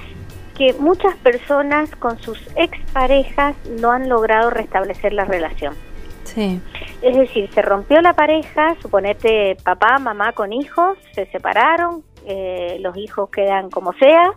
que 0.55 0.73
muchas 0.73 1.15
personas 1.15 1.89
con 1.95 2.19
sus 2.19 2.38
exparejas 2.55 3.55
no 3.81 3.91
han 3.91 4.09
logrado 4.09 4.51
restablecer 4.51 5.11
la 5.11 5.25
relación. 5.25 5.73
Sí. 6.35 6.61
Es 7.01 7.15
decir, 7.15 7.49
se 7.53 7.61
rompió 7.61 8.01
la 8.01 8.13
pareja, 8.13 8.75
suponete 8.81 9.57
papá, 9.63 9.97
mamá 9.99 10.33
con 10.33 10.51
hijos, 10.51 10.97
se 11.13 11.25
separaron, 11.27 12.03
eh, 12.25 12.77
los 12.81 12.97
hijos 12.97 13.29
quedan 13.29 13.69
como 13.69 13.93
sea, 13.93 14.33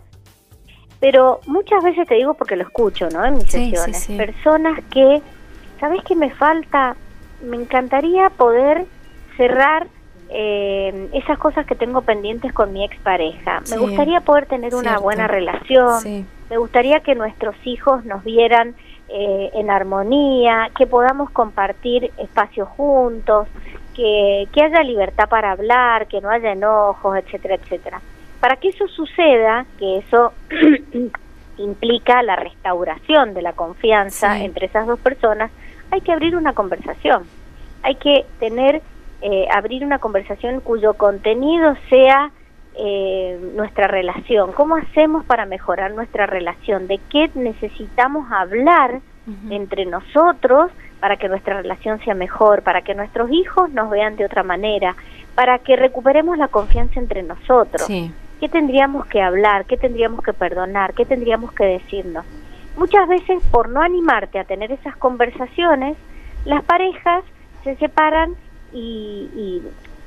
pero 0.99 1.41
muchas 1.45 1.83
veces 1.83 2.07
te 2.07 2.15
digo 2.15 2.33
porque 2.33 2.55
lo 2.55 2.63
escucho, 2.63 3.09
¿no? 3.09 3.25
En 3.25 3.35
mis 3.35 3.51
sesiones, 3.51 4.07
personas 4.17 4.79
que, 4.91 5.21
¿sabes 5.79 6.01
qué 6.07 6.15
me 6.15 6.31
falta? 6.31 6.95
Me 7.41 7.57
encantaría 7.57 8.29
poder 8.29 8.85
cerrar 9.35 9.87
eh, 10.29 11.09
esas 11.13 11.37
cosas 11.37 11.65
que 11.65 11.75
tengo 11.75 12.01
pendientes 12.01 12.53
con 12.53 12.71
mi 12.71 12.85
expareja. 12.85 13.61
Me 13.69 13.77
gustaría 13.77 14.21
poder 14.21 14.45
tener 14.45 14.75
una 14.75 14.99
buena 14.99 15.27
relación. 15.27 16.27
Me 16.49 16.57
gustaría 16.57 16.99
que 17.01 17.15
nuestros 17.15 17.55
hijos 17.65 18.05
nos 18.05 18.23
vieran 18.23 18.75
eh, 19.09 19.49
en 19.53 19.69
armonía, 19.69 20.69
que 20.77 20.87
podamos 20.87 21.29
compartir 21.31 22.11
espacios 22.17 22.67
juntos, 22.69 23.47
que, 23.95 24.47
que 24.53 24.63
haya 24.63 24.83
libertad 24.83 25.27
para 25.27 25.51
hablar, 25.51 26.07
que 26.07 26.21
no 26.21 26.29
haya 26.29 26.51
enojos, 26.51 27.17
etcétera, 27.17 27.55
etcétera. 27.55 28.01
Para 28.39 28.55
que 28.55 28.69
eso 28.69 28.87
suceda, 28.87 29.65
que 29.77 29.97
eso 29.97 30.33
implica 31.57 32.23
la 32.23 32.35
restauración 32.35 33.33
de 33.33 33.41
la 33.41 33.53
confianza 33.53 34.39
entre 34.39 34.67
esas 34.67 34.87
dos 34.87 34.99
personas, 34.99 35.51
hay 35.91 36.01
que 36.01 36.11
abrir 36.11 36.35
una 36.35 36.53
conversación. 36.53 37.23
Hay 37.83 37.95
que 37.95 38.25
tener, 38.39 38.81
eh, 39.21 39.47
abrir 39.51 39.83
una 39.83 39.99
conversación 39.99 40.61
cuyo 40.61 40.93
contenido 40.93 41.75
sea 41.89 42.31
eh, 42.81 43.37
nuestra 43.55 43.87
relación, 43.87 44.53
cómo 44.53 44.77
hacemos 44.77 45.25
para 45.25 45.45
mejorar 45.45 45.91
nuestra 45.91 46.25
relación, 46.27 46.87
de 46.87 46.97
qué 47.09 47.29
necesitamos 47.35 48.31
hablar 48.31 49.01
entre 49.49 49.85
nosotros 49.85 50.71
para 51.01 51.17
que 51.17 51.27
nuestra 51.27 51.61
relación 51.61 51.99
sea 51.99 52.15
mejor, 52.15 52.63
para 52.63 52.81
que 52.81 52.95
nuestros 52.95 53.29
hijos 53.31 53.69
nos 53.71 53.89
vean 53.89 54.15
de 54.15 54.23
otra 54.25 54.43
manera, 54.43 54.95
para 55.35 55.59
que 55.59 55.75
recuperemos 55.75 56.37
la 56.37 56.47
confianza 56.47 57.01
entre 57.01 57.21
nosotros. 57.21 57.85
¿Qué 57.85 58.47
tendríamos 58.49 59.05
que 59.07 59.21
hablar? 59.21 59.65
¿Qué 59.65 59.75
tendríamos 59.75 60.23
que 60.23 60.31
perdonar? 60.31 60.93
¿Qué 60.93 61.05
tendríamos 61.05 61.51
que 61.51 61.65
decirnos? 61.65 62.25
Muchas 62.77 63.09
veces 63.09 63.43
por 63.51 63.67
no 63.67 63.81
animarte 63.81 64.39
a 64.39 64.45
tener 64.45 64.71
esas 64.71 64.95
conversaciones, 64.95 65.97
las 66.45 66.63
parejas 66.63 67.25
se 67.65 67.75
separan 67.75 68.35
y, 68.71 69.29
y 69.35 69.63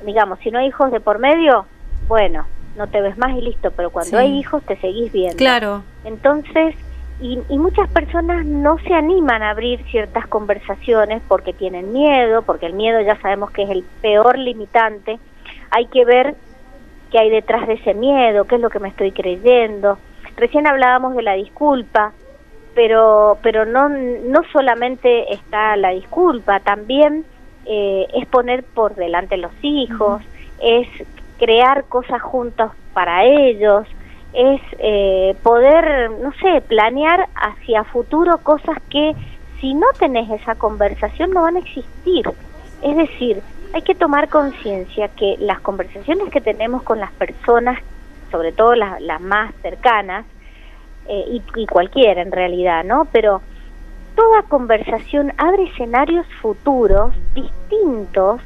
digamos, 0.07 0.39
si 0.39 0.49
no 0.49 0.57
hay 0.57 0.67
hijos 0.67 0.91
de 0.91 0.99
por 0.99 1.19
medio, 1.19 1.67
bueno, 2.07 2.45
no 2.77 2.87
te 2.87 3.01
ves 3.01 3.17
más 3.17 3.37
y 3.37 3.41
listo, 3.41 3.71
pero 3.71 3.89
cuando 3.89 4.17
hay 4.17 4.39
hijos 4.39 4.63
te 4.63 4.75
seguís 4.77 5.11
viendo. 5.11 5.37
Claro. 5.37 5.83
Entonces, 6.05 6.75
y, 7.21 7.39
y, 7.49 7.57
muchas 7.57 7.89
personas 7.89 8.45
no 8.45 8.77
se 8.79 8.93
animan 8.93 9.43
a 9.43 9.51
abrir 9.51 9.83
ciertas 9.91 10.27
conversaciones 10.27 11.21
porque 11.27 11.53
tienen 11.53 11.93
miedo, 11.93 12.41
porque 12.41 12.65
el 12.65 12.73
miedo 12.73 12.99
ya 13.01 13.19
sabemos 13.21 13.51
que 13.51 13.63
es 13.63 13.69
el 13.69 13.83
peor 14.01 14.37
limitante. 14.37 15.19
Hay 15.69 15.85
que 15.87 16.03
ver 16.05 16.35
qué 17.11 17.19
hay 17.19 17.29
detrás 17.29 17.67
de 17.67 17.75
ese 17.75 17.93
miedo, 17.93 18.45
qué 18.45 18.55
es 18.55 18.61
lo 18.61 18.69
que 18.69 18.79
me 18.79 18.89
estoy 18.89 19.11
creyendo. 19.11 19.99
Recién 20.35 20.65
hablábamos 20.65 21.15
de 21.15 21.21
la 21.21 21.33
disculpa, 21.33 22.11
pero, 22.73 23.37
pero 23.43 23.65
no, 23.65 23.87
no 23.89 24.41
solamente 24.51 25.31
está 25.31 25.77
la 25.77 25.89
disculpa, 25.89 26.59
también 26.59 27.23
eh, 27.65 28.07
es 28.15 28.25
poner 28.27 28.63
por 28.63 28.95
delante 28.95 29.37
los 29.37 29.51
hijos, 29.61 30.21
es 30.61 30.87
crear 31.37 31.85
cosas 31.85 32.21
juntos 32.21 32.71
para 32.93 33.23
ellos, 33.25 33.87
es 34.33 34.61
eh, 34.79 35.35
poder, 35.43 36.11
no 36.11 36.31
sé, 36.33 36.61
planear 36.61 37.27
hacia 37.35 37.83
futuro 37.83 38.39
cosas 38.39 38.77
que 38.89 39.13
si 39.61 39.73
no 39.73 39.87
tenés 39.99 40.29
esa 40.41 40.55
conversación 40.55 41.31
no 41.31 41.43
van 41.43 41.57
a 41.57 41.59
existir. 41.59 42.25
Es 42.81 42.97
decir, 42.97 43.41
hay 43.73 43.81
que 43.83 43.95
tomar 43.95 44.29
conciencia 44.29 45.07
que 45.09 45.37
las 45.39 45.61
conversaciones 45.61 46.29
que 46.29 46.41
tenemos 46.41 46.83
con 46.83 46.99
las 46.99 47.11
personas, 47.13 47.79
sobre 48.31 48.51
todo 48.51 48.75
las, 48.75 49.21
más 49.21 49.53
cercanas, 49.61 50.25
eh, 51.07 51.25
y, 51.27 51.43
y 51.55 51.65
cualquiera 51.67 52.21
en 52.21 52.31
realidad, 52.31 52.83
¿no? 52.83 53.05
Pero 53.11 53.41
toda 54.15 54.43
conversación 54.43 55.33
abre 55.37 55.65
escenarios 55.65 56.25
futuros 56.41 57.13
distintos 57.33 58.41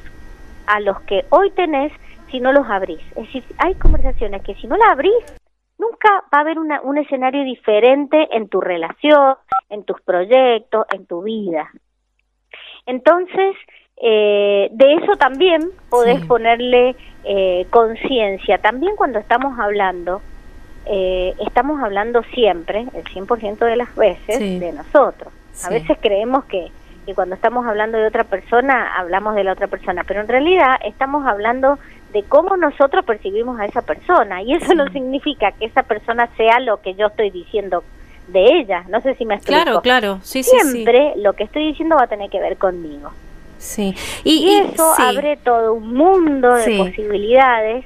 a 0.65 0.79
los 0.79 0.99
que 1.01 1.25
hoy 1.29 1.51
tenés 1.51 1.91
si 2.31 2.39
no 2.39 2.51
los 2.51 2.67
abrís. 2.69 3.01
Es 3.15 3.25
decir, 3.27 3.43
hay 3.57 3.75
conversaciones 3.75 4.43
que 4.43 4.55
si 4.55 4.67
no 4.67 4.77
las 4.77 4.89
abrís, 4.89 5.13
nunca 5.77 6.23
va 6.33 6.39
a 6.39 6.41
haber 6.41 6.57
un 6.59 6.97
escenario 6.97 7.43
diferente 7.43 8.27
en 8.31 8.49
tu 8.49 8.61
relación, 8.61 9.35
en 9.69 9.83
tus 9.83 10.01
proyectos, 10.01 10.85
en 10.91 11.05
tu 11.05 11.23
vida. 11.23 11.71
Entonces, 12.85 13.55
eh, 14.01 14.69
de 14.71 14.93
eso 14.93 15.15
también 15.17 15.61
podés 15.89 16.23
ponerle 16.25 16.95
eh, 17.23 17.65
conciencia. 17.69 18.59
También 18.59 18.95
cuando 18.95 19.19
estamos 19.19 19.59
hablando, 19.59 20.21
eh, 20.85 21.33
estamos 21.45 21.81
hablando 21.81 22.23
siempre, 22.33 22.85
el 22.93 23.03
100% 23.03 23.57
de 23.65 23.75
las 23.75 23.95
veces, 23.95 24.39
de 24.39 24.71
nosotros. 24.71 25.33
A 25.65 25.69
veces 25.69 25.97
creemos 25.99 26.45
que, 26.45 26.67
que 27.05 27.15
cuando 27.15 27.33
estamos 27.33 27.65
hablando 27.65 27.97
de 27.97 28.07
otra 28.07 28.23
persona, 28.23 28.95
hablamos 28.95 29.33
de 29.33 29.43
la 29.43 29.53
otra 29.53 29.67
persona, 29.67 30.03
pero 30.07 30.21
en 30.21 30.27
realidad 30.27 30.77
estamos 30.85 31.25
hablando 31.25 31.79
de 32.13 32.23
cómo 32.23 32.57
nosotros 32.57 33.05
percibimos 33.05 33.59
a 33.59 33.65
esa 33.65 33.81
persona. 33.81 34.41
Y 34.41 34.53
eso 34.53 34.73
no 34.75 34.87
significa 34.91 35.51
que 35.51 35.65
esa 35.65 35.83
persona 35.83 36.29
sea 36.37 36.59
lo 36.59 36.81
que 36.81 36.95
yo 36.95 37.07
estoy 37.07 37.29
diciendo 37.29 37.83
de 38.27 38.59
ella, 38.59 38.83
no 38.89 39.01
sé 39.01 39.15
si 39.15 39.25
me 39.25 39.35
explico. 39.35 39.61
Claro, 39.61 39.81
claro, 39.81 40.19
sí, 40.21 40.43
Siempre 40.43 41.13
lo 41.15 41.33
que 41.33 41.43
estoy 41.43 41.67
diciendo 41.67 41.95
va 41.95 42.03
a 42.03 42.07
tener 42.07 42.29
que 42.29 42.39
ver 42.39 42.57
conmigo. 42.57 43.11
Sí. 43.57 43.95
Y, 44.23 44.53
eso 44.53 44.93
abre 44.97 45.37
todo 45.37 45.73
un 45.73 45.93
mundo 45.93 46.53
de 46.53 46.77
posibilidades 46.77 47.85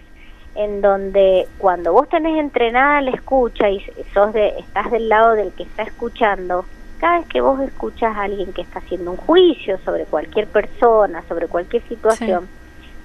en 0.56 0.82
donde 0.82 1.48
cuando 1.58 1.94
vos 1.94 2.10
tenés 2.10 2.38
entrenada 2.40 3.02
la 3.02 3.12
escucha 3.12 3.70
y 3.70 3.86
sos 4.14 4.34
de, 4.34 4.50
estás 4.60 4.92
del 4.92 5.08
lado 5.08 5.34
del 5.34 5.54
que 5.54 5.64
está 5.64 5.84
escuchando, 5.84 6.66
cada 7.00 7.20
vez 7.20 7.28
que 7.28 7.42
vos 7.42 7.60
escuchas 7.62 8.16
a 8.16 8.24
alguien 8.24 8.52
que 8.52 8.62
está 8.62 8.80
haciendo 8.80 9.12
un 9.12 9.18
juicio 9.18 9.80
sobre 9.86 10.06
cualquier 10.06 10.48
persona, 10.48 11.24
sobre 11.30 11.48
cualquier 11.48 11.84
situación, 11.88 12.50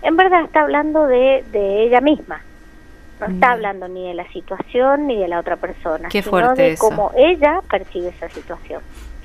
en 0.02 0.16
verdad 0.16 0.44
está 0.44 0.62
hablando 0.62 1.06
de, 1.06 1.44
de 1.52 1.84
ella 1.84 2.00
misma. 2.00 2.42
No 3.20 3.26
está 3.26 3.48
mm. 3.48 3.52
hablando 3.52 3.88
ni 3.88 4.08
de 4.08 4.14
la 4.14 4.28
situación 4.30 5.06
ni 5.06 5.16
de 5.16 5.28
la 5.28 5.40
otra 5.40 5.56
persona, 5.56 6.10
sino 6.10 6.54
de 6.54 6.76
cómo 6.78 7.12
ella 7.16 7.60
percibe 7.70 8.08
esa 8.08 8.28
situación. 8.28 8.82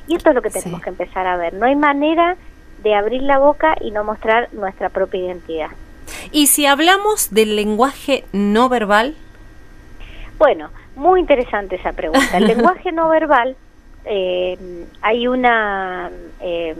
Y 0.07 0.15
esto 0.15 0.29
es 0.29 0.36
lo 0.36 0.41
que 0.41 0.49
tenemos 0.49 0.81
que 0.81 0.89
empezar 0.89 1.27
a 1.27 1.38
ver. 1.38 1.53
No 1.53 1.65
hay 1.65 1.75
manera 1.75 2.38
de 2.84 2.95
abrir 2.95 3.21
la 3.21 3.38
boca 3.38 3.75
y 3.81 3.91
no 3.91 4.03
mostrar 4.03 4.49
nuestra 4.53 4.89
propia 4.89 5.25
identidad. 5.25 5.69
¿Y 6.31 6.47
si 6.47 6.65
hablamos 6.65 7.34
del 7.34 7.55
lenguaje 7.55 8.23
no 8.31 8.69
verbal? 8.69 9.15
Bueno, 10.38 10.69
muy 10.95 11.19
interesante 11.19 11.75
esa 11.75 11.93
pregunta. 11.93 12.38
El 12.38 12.47
lenguaje 12.47 12.91
no 12.91 13.10
verbal 13.10 13.55
eh, 14.05 14.57
hay 15.01 15.27
una, 15.27 16.09
eh, 16.39 16.75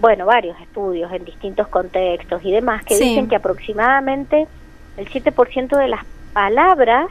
bueno, 0.00 0.26
varios 0.26 0.58
estudios 0.60 1.12
en 1.12 1.24
distintos 1.24 1.68
contextos 1.68 2.42
y 2.44 2.52
demás 2.52 2.84
que 2.84 2.96
dicen 2.96 3.28
que 3.28 3.36
aproximadamente 3.36 4.46
el 4.96 5.08
7% 5.08 5.76
de 5.76 5.88
las 5.88 6.04
palabras 6.32 7.08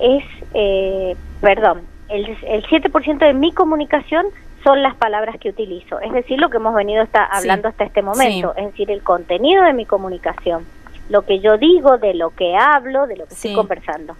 es, 0.00 0.24
eh, 0.54 1.16
perdón, 1.40 1.82
el, 2.08 2.26
el 2.26 2.64
7% 2.66 3.18
de 3.18 3.34
mi 3.34 3.52
comunicación 3.52 4.26
son 4.64 4.82
las 4.82 4.96
palabras 4.96 5.36
que 5.38 5.48
utilizo, 5.48 6.00
es 6.00 6.12
decir, 6.12 6.40
lo 6.40 6.50
que 6.50 6.56
hemos 6.56 6.74
venido 6.74 7.02
está, 7.02 7.24
hablando 7.24 7.68
hasta 7.68 7.84
este 7.84 8.02
momento, 8.02 8.52
es 8.56 8.66
decir, 8.66 8.90
el 8.90 9.02
contenido 9.02 9.62
de 9.62 9.72
mi 9.72 9.86
comunicación, 9.86 10.66
lo 11.08 11.22
que 11.22 11.38
yo 11.38 11.56
digo, 11.56 11.98
de 11.98 12.14
lo 12.14 12.30
que 12.30 12.56
hablo, 12.56 13.06
de 13.06 13.16
lo 13.16 13.26
que 13.26 13.34
estoy 13.34 13.54
conversando 13.54 14.16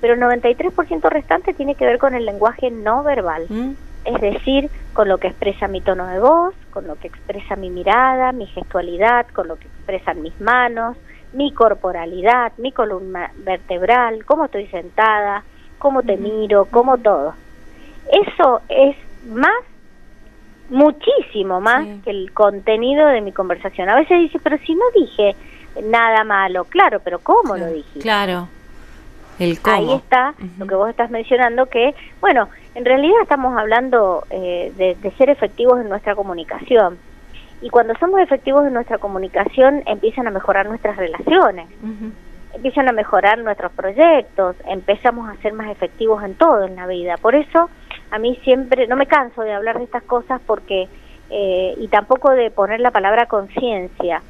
pero 0.00 0.14
el 0.14 0.20
93% 0.20 1.08
restante 1.08 1.54
tiene 1.54 1.74
que 1.74 1.86
ver 1.86 1.98
con 1.98 2.14
el 2.14 2.24
lenguaje 2.24 2.70
no 2.70 3.02
verbal, 3.02 3.46
mm. 3.48 3.70
es 4.04 4.20
decir, 4.20 4.70
con 4.92 5.08
lo 5.08 5.18
que 5.18 5.28
expresa 5.28 5.68
mi 5.68 5.80
tono 5.80 6.06
de 6.06 6.20
voz, 6.20 6.54
con 6.70 6.86
lo 6.86 6.96
que 6.96 7.08
expresa 7.08 7.56
mi 7.56 7.70
mirada, 7.70 8.32
mi 8.32 8.46
gestualidad, 8.46 9.26
con 9.28 9.48
lo 9.48 9.56
que 9.56 9.66
expresan 9.66 10.22
mis 10.22 10.38
manos, 10.40 10.96
mi 11.32 11.52
corporalidad, 11.52 12.52
mi 12.58 12.72
columna 12.72 13.30
vertebral, 13.38 14.24
cómo 14.24 14.46
estoy 14.46 14.66
sentada, 14.68 15.44
cómo 15.78 16.02
te 16.02 16.16
miro, 16.16 16.66
cómo 16.70 16.98
todo. 16.98 17.34
Eso 18.10 18.60
es 18.68 18.96
más, 19.28 19.62
muchísimo 20.70 21.60
más 21.60 21.86
que 22.04 22.10
el 22.10 22.32
contenido 22.32 23.06
de 23.08 23.20
mi 23.20 23.32
conversación. 23.32 23.88
A 23.88 23.96
veces 23.96 24.18
dice, 24.20 24.38
pero 24.42 24.58
si 24.58 24.74
no 24.74 24.84
dije 24.94 25.36
nada 25.84 26.24
malo, 26.24 26.64
claro, 26.64 27.00
pero 27.00 27.18
¿cómo 27.18 27.56
lo 27.56 27.66
dije? 27.66 28.00
Claro. 28.00 28.48
Ahí 29.92 29.96
está 29.96 30.34
lo 30.58 30.66
que 30.66 30.74
vos 30.74 30.88
estás 30.88 31.10
mencionando, 31.10 31.66
que, 31.66 31.94
bueno, 32.20 32.48
en 32.74 32.84
realidad 32.84 33.20
estamos 33.22 33.56
hablando 33.56 34.24
eh, 34.30 34.72
de, 34.76 35.10
ser 35.12 35.30
efectivos 35.30 35.80
en 35.80 35.88
nuestra 35.88 36.14
comunicación. 36.14 36.98
Y 37.62 37.70
cuando 37.70 37.94
somos 37.98 38.20
efectivos 38.20 38.66
en 38.66 38.74
nuestra 38.74 38.98
comunicación, 38.98 39.82
empiezan 39.86 40.26
a 40.26 40.30
mejorar 40.30 40.66
nuestras 40.68 40.96
relaciones, 40.96 41.68
empiezan 42.54 42.88
a 42.88 42.92
mejorar 42.92 43.38
nuestros 43.38 43.72
proyectos, 43.72 44.56
empezamos 44.66 45.28
a 45.28 45.40
ser 45.40 45.54
más 45.54 45.70
efectivos 45.70 46.22
en 46.22 46.34
todo 46.34 46.64
en 46.64 46.76
la 46.76 46.86
vida. 46.86 47.16
Por 47.16 47.34
eso, 47.34 47.70
a 48.10 48.18
mí 48.18 48.38
siempre, 48.44 48.86
no 48.86 48.96
me 48.96 49.06
canso 49.06 49.42
de 49.42 49.54
hablar 49.54 49.78
de 49.78 49.84
estas 49.84 50.02
cosas 50.02 50.40
porque, 50.46 50.88
eh, 51.30 51.74
y 51.78 51.88
tampoco 51.88 52.30
de 52.32 52.50
poner 52.50 52.80
la 52.80 52.90
palabra 52.90 53.26
conciencia, 53.26 54.22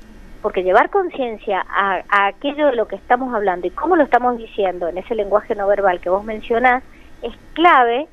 porque 0.46 0.62
llevar 0.62 0.90
conciencia 0.90 1.66
a, 1.68 2.28
aquello 2.28 2.68
de 2.68 2.76
lo 2.76 2.86
que 2.86 2.94
estamos 2.94 3.34
hablando 3.34 3.66
y 3.66 3.70
cómo 3.70 3.96
lo 3.96 4.04
estamos 4.04 4.38
diciendo 4.38 4.86
en 4.86 4.96
ese 4.96 5.16
lenguaje 5.16 5.56
no 5.56 5.66
verbal 5.66 5.98
que 5.98 6.08
vos 6.08 6.22
mencionás 6.22 6.84
es 7.20 7.34
clave 7.54 8.06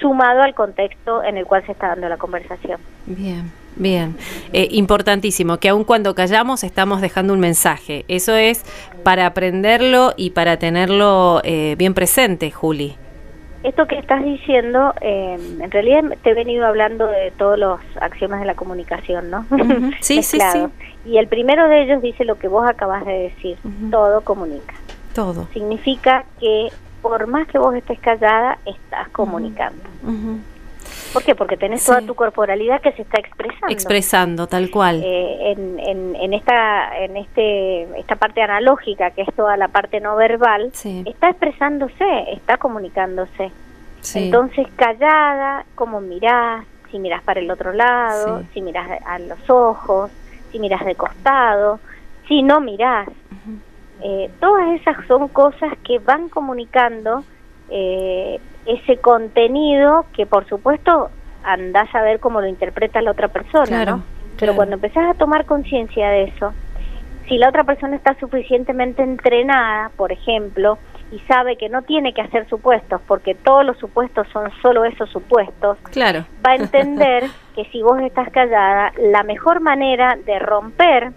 sumado 0.00 0.42
al 0.42 0.54
contexto 0.54 1.24
en 1.24 1.36
el 1.36 1.44
cual 1.44 1.66
se 1.66 1.72
está 1.72 1.88
dando 1.88 2.08
la 2.08 2.18
conversación. 2.18 2.78
Bien. 3.06 3.50
Bien, 3.74 4.16
eh, 4.52 4.68
importantísimo, 4.70 5.58
que 5.58 5.68
aun 5.68 5.82
cuando 5.82 6.14
callamos 6.14 6.62
estamos 6.62 7.00
dejando 7.00 7.32
un 7.34 7.40
mensaje. 7.40 8.04
Eso 8.06 8.36
es 8.36 8.62
para 9.02 9.26
aprenderlo 9.26 10.14
y 10.16 10.30
para 10.30 10.58
tenerlo 10.58 11.40
eh, 11.42 11.74
bien 11.76 11.94
presente, 11.94 12.52
Juli 12.52 12.96
esto 13.66 13.86
que 13.86 13.98
estás 13.98 14.22
diciendo, 14.22 14.94
eh, 15.00 15.36
en 15.60 15.70
realidad 15.70 16.02
te 16.22 16.30
he 16.30 16.34
venido 16.34 16.66
hablando 16.66 17.06
de 17.06 17.32
todos 17.32 17.58
los 17.58 17.80
axiomas 18.00 18.40
de 18.40 18.46
la 18.46 18.54
comunicación, 18.54 19.30
¿no? 19.30 19.44
Sí, 20.00 20.22
sí, 20.22 20.38
sí. 20.52 20.66
Y 21.04 21.18
el 21.18 21.26
primero 21.26 21.68
de 21.68 21.82
ellos 21.82 22.00
dice 22.00 22.24
lo 22.24 22.36
que 22.36 22.48
vos 22.48 22.68
acabas 22.68 23.04
de 23.04 23.12
decir, 23.34 23.58
todo 23.90 24.20
comunica. 24.20 24.74
Todo. 25.14 25.48
Significa 25.52 26.24
que 26.38 26.68
por 27.02 27.26
más 27.26 27.48
que 27.48 27.58
vos 27.58 27.74
estés 27.74 27.98
callada, 27.98 28.58
estás 28.66 29.08
comunicando. 29.08 29.82
¿Por 31.16 31.24
qué? 31.24 31.34
Porque 31.34 31.56
tenés 31.56 31.82
toda 31.82 32.02
tu 32.02 32.14
corporalidad 32.14 32.82
que 32.82 32.92
se 32.92 33.00
está 33.00 33.18
expresando. 33.18 33.68
Expresando, 33.70 34.46
tal 34.46 34.70
cual. 34.70 35.00
Eh, 35.02 35.52
en, 35.52 35.78
en, 35.78 36.14
en, 36.14 36.34
esta 36.34 36.98
en 36.98 37.16
este 37.16 37.84
esta 37.98 38.16
parte 38.16 38.42
analógica, 38.42 39.10
que 39.12 39.22
es 39.22 39.34
toda 39.34 39.56
la 39.56 39.68
parte 39.68 39.98
no 39.98 40.14
verbal, 40.16 40.72
está 41.06 41.30
expresándose, 41.30 42.04
está 42.32 42.58
comunicándose. 42.58 43.50
Entonces, 44.14 44.66
callada, 44.76 45.64
cómo 45.74 46.02
mirás, 46.02 46.66
si 46.90 46.98
mirás 46.98 47.22
para 47.22 47.40
el 47.40 47.50
otro 47.50 47.72
lado, 47.72 48.42
si 48.52 48.60
mirás 48.60 48.86
a 49.06 49.18
los 49.18 49.48
ojos, 49.48 50.10
si 50.52 50.58
mirás 50.58 50.84
de 50.84 50.96
costado, 50.96 51.80
si 52.28 52.42
no 52.42 52.60
mirás. 52.60 53.08
eh, 54.02 54.30
todas 54.38 54.68
esas 54.78 54.98
son 55.06 55.28
cosas 55.28 55.72
que 55.82 55.98
van 55.98 56.28
comunicando 56.28 57.24
eh, 57.70 58.38
ese 58.66 58.98
contenido 58.98 60.06
que 60.14 60.26
por 60.26 60.46
supuesto 60.48 61.10
andás 61.44 61.94
a 61.94 62.02
ver 62.02 62.20
cómo 62.20 62.40
lo 62.40 62.46
interpreta 62.46 63.00
la 63.00 63.12
otra 63.12 63.28
persona, 63.28 63.84
¿no? 63.84 64.02
Pero 64.38 64.54
cuando 64.54 64.74
empezás 64.74 65.08
a 65.08 65.14
tomar 65.14 65.46
conciencia 65.46 66.10
de 66.10 66.24
eso, 66.24 66.52
si 67.28 67.38
la 67.38 67.48
otra 67.48 67.64
persona 67.64 67.96
está 67.96 68.18
suficientemente 68.18 69.02
entrenada, 69.02 69.90
por 69.96 70.12
ejemplo, 70.12 70.78
y 71.10 71.18
sabe 71.20 71.56
que 71.56 71.68
no 71.68 71.82
tiene 71.82 72.12
que 72.12 72.20
hacer 72.20 72.48
supuestos, 72.48 73.00
porque 73.06 73.34
todos 73.34 73.64
los 73.64 73.78
supuestos 73.78 74.26
son 74.32 74.50
solo 74.60 74.84
esos 74.84 75.08
supuestos, 75.10 75.78
claro. 75.92 76.24
va 76.44 76.52
a 76.52 76.56
entender 76.56 77.24
que 77.54 77.64
si 77.66 77.82
vos 77.82 78.00
estás 78.00 78.30
callada, 78.30 78.92
la 78.98 79.22
mejor 79.22 79.60
manera 79.60 80.16
de 80.24 80.38
romper 80.38 81.12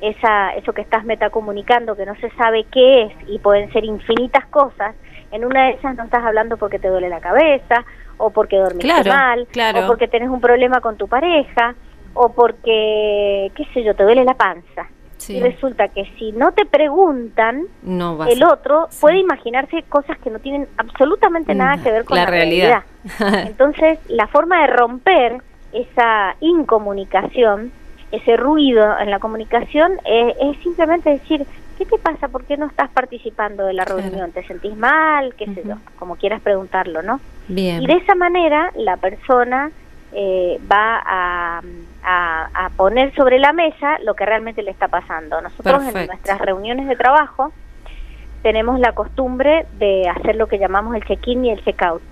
esa, 0.00 0.54
eso 0.54 0.72
que 0.72 0.82
estás 0.82 1.04
metacomunicando, 1.04 1.96
que 1.96 2.06
no 2.06 2.16
se 2.16 2.30
sabe 2.30 2.64
qué 2.64 3.04
es, 3.04 3.12
y 3.28 3.38
pueden 3.38 3.72
ser 3.72 3.84
infinitas 3.84 4.46
cosas, 4.46 4.94
en 5.32 5.44
una 5.44 5.66
de 5.66 5.72
esas 5.72 5.96
no 5.96 6.04
estás 6.04 6.24
hablando 6.24 6.56
porque 6.56 6.78
te 6.78 6.88
duele 6.88 7.08
la 7.08 7.20
cabeza, 7.20 7.84
o 8.16 8.30
porque 8.30 8.56
dormiste 8.56 9.08
mal, 9.08 9.46
o 9.74 9.86
porque 9.86 10.08
tenés 10.08 10.28
un 10.28 10.40
problema 10.40 10.80
con 10.80 10.96
tu 10.96 11.08
pareja, 11.08 11.74
o 12.14 12.32
porque, 12.32 13.50
qué 13.54 13.64
sé 13.72 13.82
yo, 13.84 13.94
te 13.94 14.02
duele 14.02 14.24
la 14.24 14.34
panza. 14.34 14.88
Y 15.28 15.40
resulta 15.40 15.88
que 15.88 16.10
si 16.18 16.32
no 16.32 16.52
te 16.52 16.64
preguntan, 16.64 17.66
el 17.84 18.44
otro 18.44 18.88
puede 19.00 19.18
imaginarse 19.18 19.82
cosas 19.88 20.18
que 20.18 20.30
no 20.30 20.38
tienen 20.38 20.66
absolutamente 20.78 21.54
nada 21.54 21.82
que 21.82 21.90
ver 21.90 22.04
con 22.04 22.16
la, 22.16 22.26
realidad. 22.26 22.84
Entonces, 23.46 23.98
la 24.08 24.26
forma 24.28 24.62
de 24.62 24.68
romper 24.68 25.38
esa 25.72 26.36
incomunicación, 26.40 27.70
ese 28.10 28.36
ruido 28.36 28.98
en 28.98 29.10
la 29.10 29.18
comunicación, 29.18 29.92
es, 30.04 30.56
simplemente 30.62 31.10
decir, 31.10 31.46
¿qué 31.80 31.86
te 31.86 31.98
pasa? 31.98 32.28
¿Por 32.28 32.44
qué 32.44 32.58
no 32.58 32.66
estás 32.66 32.90
participando 32.90 33.64
de 33.64 33.72
la 33.72 33.86
reunión? 33.86 34.32
¿Te 34.32 34.46
sentís 34.46 34.76
mal? 34.76 35.34
¿Qué 35.34 35.46
sé 35.46 35.62
yo? 35.66 35.76
Como 35.98 36.16
quieras 36.16 36.42
preguntarlo, 36.42 37.00
¿no? 37.00 37.20
Bien. 37.48 37.82
Y 37.82 37.86
de 37.86 37.94
esa 37.94 38.14
manera 38.14 38.70
la 38.76 38.98
persona 38.98 39.70
eh, 40.12 40.60
va 40.70 41.00
a, 41.02 41.62
a, 42.04 42.70
poner 42.76 43.14
sobre 43.14 43.38
la 43.38 43.54
mesa 43.54 43.98
lo 44.00 44.12
que 44.12 44.26
realmente 44.26 44.62
le 44.62 44.70
está 44.70 44.88
pasando. 44.88 45.40
Nosotros 45.40 45.82
en 45.84 46.06
nuestras 46.06 46.38
reuniones 46.42 46.86
de 46.86 46.96
trabajo 46.96 47.50
tenemos 48.42 48.78
la 48.78 48.92
costumbre 48.92 49.64
de 49.78 50.06
hacer 50.06 50.36
lo 50.36 50.48
que 50.48 50.58
llamamos 50.58 50.94
el 50.94 51.04
check-in 51.04 51.46
y 51.46 51.50
el 51.50 51.64
check-out. 51.64 52.02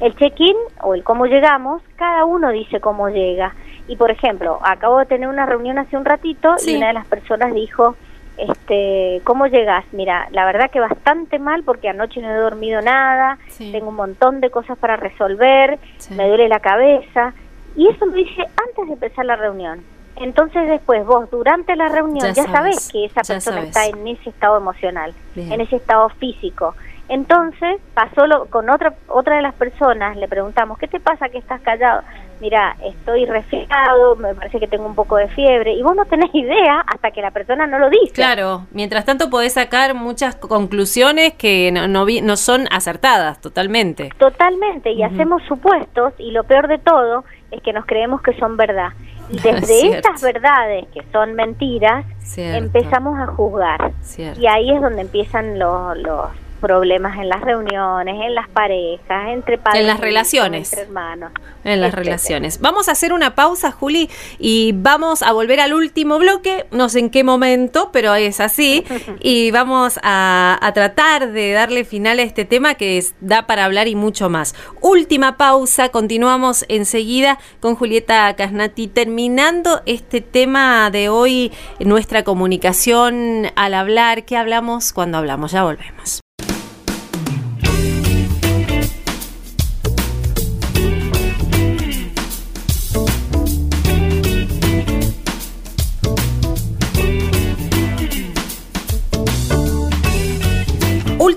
El 0.00 0.14
check-in 0.16 0.56
o 0.82 0.94
el 0.94 1.02
cómo 1.02 1.24
llegamos, 1.24 1.80
cada 1.96 2.26
uno 2.26 2.50
dice 2.50 2.78
cómo 2.80 3.08
llega. 3.08 3.54
Y 3.88 3.96
por 3.96 4.10
ejemplo, 4.10 4.58
acabo 4.62 4.98
de 4.98 5.06
tener 5.06 5.30
una 5.30 5.46
reunión 5.46 5.78
hace 5.78 5.96
un 5.96 6.04
ratito 6.04 6.56
y 6.66 6.76
una 6.76 6.88
de 6.88 6.92
las 6.92 7.06
personas 7.06 7.54
dijo, 7.54 7.96
este, 8.36 9.20
¿cómo 9.24 9.46
llegas? 9.46 9.84
Mira, 9.92 10.28
la 10.30 10.44
verdad 10.44 10.70
que 10.70 10.80
bastante 10.80 11.38
mal 11.38 11.62
porque 11.64 11.88
anoche 11.88 12.20
no 12.20 12.30
he 12.30 12.34
dormido 12.34 12.80
nada, 12.80 13.38
tengo 13.58 13.88
un 13.88 13.96
montón 13.96 14.40
de 14.40 14.50
cosas 14.50 14.78
para 14.78 14.96
resolver, 14.96 15.78
me 16.10 16.28
duele 16.28 16.48
la 16.48 16.60
cabeza. 16.60 17.34
Y 17.76 17.88
eso 17.88 18.06
lo 18.06 18.12
dije 18.12 18.42
antes 18.42 18.86
de 18.86 18.92
empezar 18.94 19.24
la 19.24 19.36
reunión. 19.36 19.82
Entonces 20.16 20.68
después 20.68 21.04
vos 21.06 21.30
durante 21.30 21.74
la 21.74 21.88
reunión 21.88 22.34
ya, 22.34 22.44
sabes, 22.44 22.90
que 22.92 23.06
esa 23.06 23.22
persona 23.22 23.62
está 23.62 23.86
en 23.86 24.06
ese 24.06 24.30
estado 24.30 24.56
emocional, 24.56 25.14
en 25.36 25.60
ese 25.60 25.76
estado 25.76 26.08
físico. 26.10 26.74
Entonces 27.08 27.80
pasó 27.94 28.26
lo, 28.26 28.46
con 28.46 28.70
otra 28.70 28.94
otra 29.08 29.36
de 29.36 29.42
las 29.42 29.54
personas, 29.54 30.16
le 30.16 30.28
preguntamos, 30.28 30.78
¿qué 30.78 30.88
te 30.88 31.00
pasa 31.00 31.28
que 31.28 31.38
estás 31.38 31.60
callado? 31.60 32.02
Mira, 32.42 32.76
estoy 32.84 33.24
resfriado, 33.24 34.16
me 34.16 34.34
parece 34.34 34.58
que 34.58 34.66
tengo 34.66 34.84
un 34.84 34.96
poco 34.96 35.14
de 35.16 35.28
fiebre, 35.28 35.74
y 35.74 35.82
vos 35.84 35.94
no 35.94 36.04
tenés 36.06 36.28
idea 36.34 36.80
hasta 36.92 37.12
que 37.12 37.22
la 37.22 37.30
persona 37.30 37.68
no 37.68 37.78
lo 37.78 37.88
dice. 37.88 38.12
Claro, 38.14 38.66
mientras 38.72 39.04
tanto 39.04 39.30
podés 39.30 39.52
sacar 39.52 39.94
muchas 39.94 40.34
conclusiones 40.34 41.34
que 41.34 41.70
no, 41.70 41.86
no, 41.86 42.04
no 42.04 42.36
son 42.36 42.66
acertadas 42.72 43.40
totalmente. 43.40 44.10
Totalmente, 44.18 44.90
y 44.90 45.04
hacemos 45.04 45.40
supuestos, 45.44 46.14
y 46.18 46.32
lo 46.32 46.42
peor 46.42 46.66
de 46.66 46.78
todo 46.78 47.24
es 47.52 47.62
que 47.62 47.72
nos 47.72 47.86
creemos 47.86 48.20
que 48.22 48.36
son 48.40 48.56
verdad. 48.56 48.88
Y 49.30 49.38
desde 49.38 49.96
estas 49.96 50.20
verdades, 50.20 50.88
que 50.92 51.00
son 51.12 51.34
mentiras, 51.34 52.04
empezamos 52.36 53.18
a 53.18 53.28
juzgar. 53.28 53.92
Y 54.36 54.46
ahí 54.46 54.72
es 54.72 54.80
donde 54.82 55.02
empiezan 55.02 55.58
los, 55.60 55.96
los 55.96 56.26
problemas 56.62 57.18
en 57.18 57.28
las 57.28 57.40
reuniones, 57.42 58.14
en 58.24 58.34
las 58.36 58.48
parejas, 58.48 59.28
entre 59.30 59.58
padres, 59.58 59.80
en 59.80 59.88
las 59.88 59.98
relaciones, 59.98 60.72
entre 60.72 60.86
hermanos, 60.86 61.32
en 61.64 61.80
las 61.80 61.92
relaciones. 61.92 62.60
Vamos 62.60 62.88
a 62.88 62.92
hacer 62.92 63.12
una 63.12 63.34
pausa, 63.34 63.72
Juli, 63.72 64.08
y 64.38 64.72
vamos 64.72 65.22
a 65.22 65.32
volver 65.32 65.60
al 65.60 65.74
último 65.74 66.18
bloque, 66.20 66.66
no 66.70 66.88
sé 66.88 67.00
en 67.00 67.10
qué 67.10 67.24
momento, 67.24 67.90
pero 67.92 68.14
es 68.14 68.38
así, 68.38 68.84
y 69.20 69.50
vamos 69.50 69.98
a, 70.02 70.70
tratar 70.72 71.32
de 71.32 71.52
darle 71.52 71.84
final 71.84 72.20
a 72.20 72.22
este 72.22 72.44
tema 72.44 72.76
que 72.76 73.04
da 73.20 73.46
para 73.46 73.64
hablar 73.64 73.88
y 73.88 73.96
mucho 73.96 74.30
más. 74.30 74.54
Última 74.80 75.36
pausa, 75.36 75.88
continuamos 75.90 76.64
enseguida 76.68 77.38
con 77.60 77.74
Julieta 77.74 78.34
Casnati 78.36 78.86
terminando 78.86 79.82
este 79.84 80.20
tema 80.20 80.90
de 80.90 81.08
hoy, 81.08 81.52
nuestra 81.80 82.22
comunicación 82.22 83.48
al 83.56 83.74
hablar, 83.74 84.24
¿qué 84.24 84.36
hablamos 84.36 84.92
cuando 84.92 85.18
hablamos? 85.18 85.50
Ya 85.50 85.64
volvemos. 85.64 86.21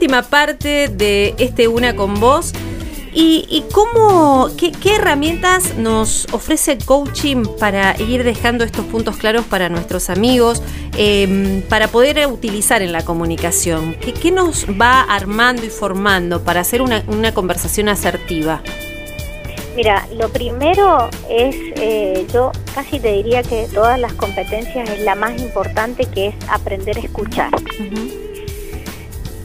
Última 0.06 0.22
parte 0.22 0.88
de 0.88 1.34
este 1.40 1.68
Una 1.68 1.96
con 1.96 2.20
Vos. 2.20 2.54
¿Y, 3.12 3.64
cómo, 3.74 4.50
qué, 4.56 4.72
herramientas 4.94 5.76
nos 5.78 6.28
ofrece 6.32 6.78
coaching 6.78 7.44
para 7.60 8.00
ir 8.00 8.24
dejando 8.24 8.64
estos 8.64 8.86
puntos 8.86 9.18
claros 9.18 9.46
para 9.46 9.68
nuestros 9.68 10.12
amigos, 10.12 10.62
em, 10.96 11.64
para 11.64 11.88
poder 11.88 12.28
utilizar 12.28 12.84
en 12.84 12.92
la 12.92 13.04
comunicación? 13.04 13.96
¿Qué, 13.96 14.32
nos 14.32 14.68
va 14.80 15.02
armando 15.02 15.66
y 15.66 15.70
formando 15.70 16.44
para 16.44 16.60
hacer 16.60 16.84
una, 16.84 17.34
conversación 17.34 17.90
asertiva? 17.90 18.62
Mira, 19.76 20.08
lo 20.14 20.30
primero 20.30 21.10
es, 21.28 21.56
eh, 21.78 22.28
yo 22.32 22.52
casi 22.76 23.00
te 23.00 23.12
diría 23.12 23.42
que 23.42 23.68
todas 23.74 24.00
las 24.00 24.14
competencias 24.14 24.88
es 24.88 25.00
la 25.00 25.16
más 25.16 25.42
importante, 25.42 26.06
que 26.06 26.28
es 26.28 26.36
aprender 26.48 26.96
a 26.98 27.00
escuchar. 27.00 27.50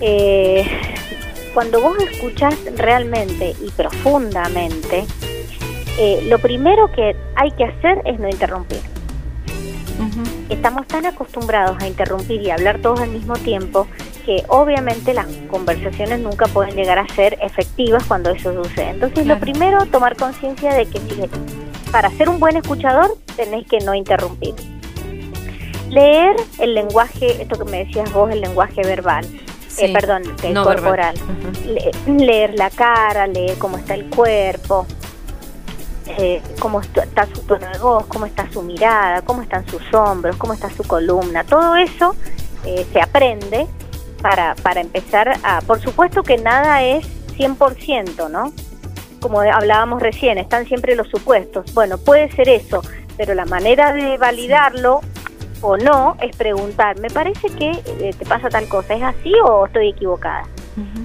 Eh, 0.01 0.65
cuando 1.53 1.81
vos 1.81 1.97
escuchas 1.99 2.55
realmente 2.77 3.55
y 3.61 3.71
profundamente, 3.71 5.05
eh, 5.99 6.27
lo 6.29 6.39
primero 6.39 6.91
que 6.93 7.17
hay 7.37 7.51
que 7.53 7.65
hacer 7.65 8.01
es 8.05 8.19
no 8.19 8.29
interrumpir. 8.29 8.81
Estamos 10.49 10.87
tan 10.87 11.07
acostumbrados 11.07 11.77
a 11.83 11.87
interrumpir 11.87 12.41
y 12.41 12.51
hablar 12.51 12.81
todos 12.81 13.01
al 13.01 13.11
mismo 13.11 13.35
tiempo 13.35 13.87
que 14.25 14.45
obviamente 14.49 15.15
las 15.15 15.27
conversaciones 15.51 16.21
nunca 16.21 16.47
pueden 16.47 16.75
llegar 16.75 16.99
a 16.99 17.07
ser 17.09 17.39
efectivas 17.43 18.05
cuando 18.05 18.31
eso 18.31 18.53
sucede. 18.53 18.91
Entonces 18.91 19.27
lo 19.27 19.39
primero, 19.39 19.85
tomar 19.87 20.17
conciencia 20.17 20.75
de 20.75 20.87
que 20.87 21.01
para 21.93 22.11
ser 22.11 22.29
un 22.29 22.41
buen 22.41 22.57
escuchador 22.57 23.17
tenés 23.37 23.67
que 23.67 23.81
no 23.81 23.95
interrumpir. 23.95 24.55
Leer 25.89 26.37
el 26.59 26.75
lenguaje, 26.75 27.43
esto 27.43 27.59
que 27.59 27.71
me 27.71 27.85
decías 27.85 28.13
vos, 28.13 28.31
el 28.31 28.41
lenguaje 28.41 28.83
verbal. 28.83 29.27
Eh, 29.79 29.93
perdón, 29.93 30.23
corporal. 30.63 31.15
leer 32.07 32.55
la 32.55 32.71
cara, 32.71 33.27
leer 33.27 33.57
cómo 33.59 33.77
está 33.79 33.95
el 33.95 34.11
cuerpo, 34.11 34.87
eh, 36.19 36.43
cómo 36.59 36.81
está 36.81 37.27
su 37.27 37.43
tono 37.43 37.69
de 37.71 37.79
voz, 37.79 38.07
cómo 38.07 38.27
está 38.27 38.51
su 38.51 38.63
mirada, 38.63 39.23
cómo 39.23 39.43
están 39.43 39.67
sus 39.69 39.83
hombros, 39.95 40.37
cómo 40.37 40.53
está 40.53 40.71
su 40.71 40.83
columna. 40.83 41.45
Todo 41.45 41.77
eso 41.77 42.15
eh, 42.65 42.87
se 42.93 43.01
aprende 43.01 43.67
para, 44.21 44.55
para 44.57 44.81
empezar 44.81 45.39
a... 45.43 45.61
Por 45.63 45.81
supuesto 45.81 46.23
que 46.23 46.37
nada 46.37 46.83
es 46.83 47.07
100%, 47.39 48.31
¿no? 48.31 48.53
Como 49.21 49.41
hablábamos 49.41 50.03
recién, 50.03 50.39
están 50.39 50.67
siempre 50.67 50.97
los 50.97 51.09
supuestos. 51.09 51.73
Bueno, 51.75 51.99
puede 51.99 52.31
ser 52.33 52.49
eso, 52.49 52.83
pero 53.17 53.35
la 53.35 53.45
manera 53.45 53.93
de 53.93 54.17
validarlo 54.19 55.01
o 55.63 55.77
no 55.77 56.17
es 56.21 56.35
preguntar, 56.37 56.99
me 57.01 57.11
parece 57.11 57.49
que 57.49 57.71
eh, 57.71 58.15
te 58.17 58.25
pasa 58.27 58.49
tal 58.49 58.69
cosa, 58.69 58.95
¿es 58.95 59.03
así 59.03 59.33
o 59.45 59.67
estoy 59.67 59.91
equivocada? 59.91 60.45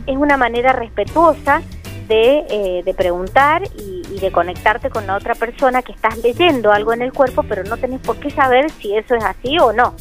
Es 0.06 0.16
una 0.16 0.38
manera 0.38 0.72
respetuosa 0.72 1.62
de, 2.08 2.46
eh, 2.50 2.82
de 2.86 2.94
preguntar 2.94 3.64
y, 3.78 3.96
de 4.20 4.32
conectarte 4.32 4.90
con 4.90 5.06
la 5.06 5.18
otra 5.18 5.36
persona 5.36 5.82
que 5.82 5.92
estás 5.92 6.18
leyendo 6.20 6.72
algo 6.72 6.94
en 6.94 7.02
el 7.02 7.12
cuerpo, 7.12 7.44
pero 7.44 7.66
no 7.66 7.76
tenés 7.76 8.00
por 8.00 8.18
qué 8.18 8.32
saber 8.32 8.72
si 8.72 8.96
eso 8.96 9.14
es 9.14 9.24
así 9.24 9.60
o 9.60 9.74
no. 9.74 9.94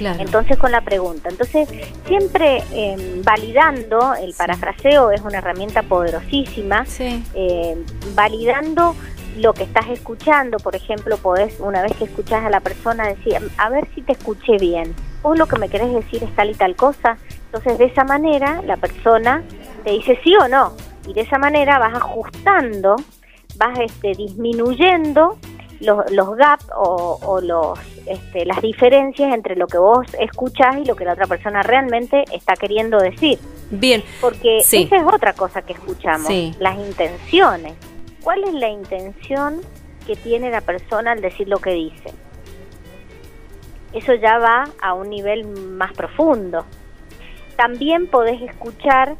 Entonces 0.00 0.56
con 0.56 0.72
la 0.72 0.80
pregunta. 0.80 1.28
Entonces 1.28 1.68
siempre 2.06 2.62
em, 2.72 3.22
validando, 3.22 4.14
el 4.14 4.32
parafraseo 4.32 5.10
es 5.10 5.20
una 5.20 5.38
herramienta 5.38 5.82
poderosísima, 5.82 6.86
em, 7.34 7.84
validando 8.14 8.94
lo 9.38 9.52
que 9.52 9.64
estás 9.64 9.88
escuchando, 9.88 10.58
por 10.58 10.74
ejemplo, 10.74 11.16
podés, 11.16 11.58
una 11.60 11.82
vez 11.82 11.96
que 11.96 12.04
escuchás 12.04 12.44
a 12.44 12.50
la 12.50 12.60
persona, 12.60 13.06
decir, 13.06 13.36
a 13.56 13.68
ver 13.70 13.88
si 13.94 14.02
te 14.02 14.12
escuché 14.12 14.56
bien, 14.58 14.94
o 15.22 15.34
lo 15.34 15.46
que 15.46 15.58
me 15.58 15.68
querés 15.68 15.92
decir 15.92 16.22
es 16.22 16.34
tal 16.34 16.50
y 16.50 16.54
tal 16.54 16.76
cosa. 16.76 17.16
Entonces, 17.46 17.78
de 17.78 17.86
esa 17.86 18.04
manera, 18.04 18.62
la 18.62 18.76
persona 18.76 19.42
te 19.84 19.92
dice 19.92 20.18
sí 20.22 20.34
o 20.36 20.48
no, 20.48 20.72
y 21.06 21.14
de 21.14 21.22
esa 21.22 21.38
manera 21.38 21.78
vas 21.78 21.94
ajustando, 21.94 22.96
vas 23.56 23.78
este, 23.78 24.12
disminuyendo 24.14 25.38
los, 25.80 26.10
los 26.10 26.36
gaps 26.36 26.66
o, 26.76 27.40
los, 27.40 27.78
este, 28.06 28.44
las 28.44 28.60
diferencias 28.60 29.32
entre 29.32 29.54
lo 29.54 29.68
que 29.68 29.78
vos 29.78 30.06
escuchás 30.18 30.76
y 30.78 30.84
lo 30.84 30.96
que 30.96 31.04
la 31.04 31.12
otra 31.12 31.26
persona 31.26 31.62
realmente 31.62 32.24
está 32.32 32.54
queriendo 32.54 32.98
decir. 32.98 33.38
Bien. 33.70 34.02
Porque 34.20 34.58
esa 34.58 34.76
es 34.76 35.04
otra 35.04 35.34
cosa 35.34 35.62
que 35.62 35.74
escuchamos, 35.74 36.28
las 36.58 36.78
intenciones 36.78 37.74
cuál 38.28 38.44
es 38.44 38.52
la 38.52 38.68
intención 38.68 39.62
que 40.06 40.14
tiene 40.14 40.50
la 40.50 40.60
persona 40.60 41.12
al 41.12 41.22
decir 41.22 41.48
lo 41.48 41.60
que 41.60 41.70
dice. 41.70 42.12
Eso 43.94 44.12
ya 44.16 44.36
va 44.36 44.68
a 44.82 44.92
un 44.92 45.08
nivel 45.08 45.46
más 45.46 45.94
profundo. 45.94 46.66
También 47.56 48.06
podés 48.06 48.42
escuchar 48.42 49.16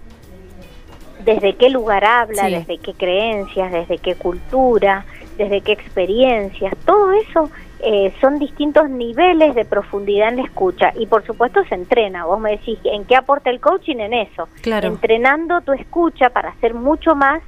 desde 1.25 1.57
qué 1.57 1.71
lugar 1.71 2.05
habla, 2.05 2.51
desde 2.51 2.77
qué 2.77 2.93
creencias, 2.93 3.73
desde 3.73 3.97
qué 3.97 4.15
cultura, 4.15 5.07
desde 5.39 5.63
qué 5.63 5.73
experiencias. 5.73 6.77
Todo 6.85 7.13
eso 7.13 7.51
eh, 7.81 8.13
son 8.21 8.39
distintos 8.39 8.91
niveles 8.91 9.55
de 9.55 9.65
profundidad 9.65 10.29
en 10.29 10.37
la 10.37 10.43
escucha 10.43 10.93
y 10.95 11.07
por 11.07 11.25
supuesto 11.25 11.65
se 11.65 11.77
entrena. 11.77 12.27
Vos 12.27 12.39
me 12.41 12.51
decís, 12.51 12.79
¿en 12.85 13.07
qué 13.07 13.17
aporta 13.17 13.49
el 13.49 13.59
coaching? 13.59 14.01
En 14.01 14.13
eso. 14.13 14.51
Entrenando 14.67 15.63
tu 15.63 15.73
escucha 15.73 16.29
para 16.29 16.55
ser 16.57 16.75
mucho 16.75 17.15
más 17.15 17.41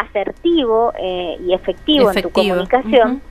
asertivo 0.00 0.92
eh, 0.98 1.36
y 1.46 1.54
efectivo, 1.54 2.10
en 2.10 2.22
tu 2.22 2.30
comunicación, 2.30 3.22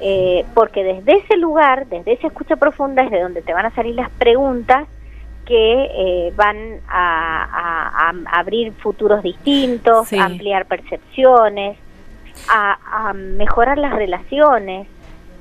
eh, 0.00 0.44
porque 0.54 0.84
desde 0.84 1.18
ese 1.18 1.36
lugar, 1.36 1.86
desde 1.86 2.12
esa 2.12 2.28
escucha 2.28 2.56
profunda, 2.56 3.02
es 3.02 3.10
de 3.10 3.20
donde 3.20 3.42
te 3.42 3.52
van 3.52 3.66
a 3.66 3.74
salir 3.74 3.94
las 3.94 4.10
preguntas 4.10 4.88
que 5.46 5.84
eh, 5.84 6.32
van 6.36 6.80
a, 6.88 8.12
abrir 8.32 8.72
futuros 8.74 9.22
distintos, 9.22 10.12
a 10.12 10.24
ampliar 10.24 10.66
percepciones, 10.66 11.76
a, 12.48 13.12
mejorar 13.14 13.78
las 13.78 13.92
relaciones. 13.92 14.86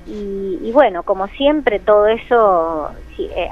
Y, 0.08 0.72
bueno, 0.74 1.04
como 1.04 1.28
siempre, 1.28 1.80
todo 1.80 2.08
eso 2.08 2.90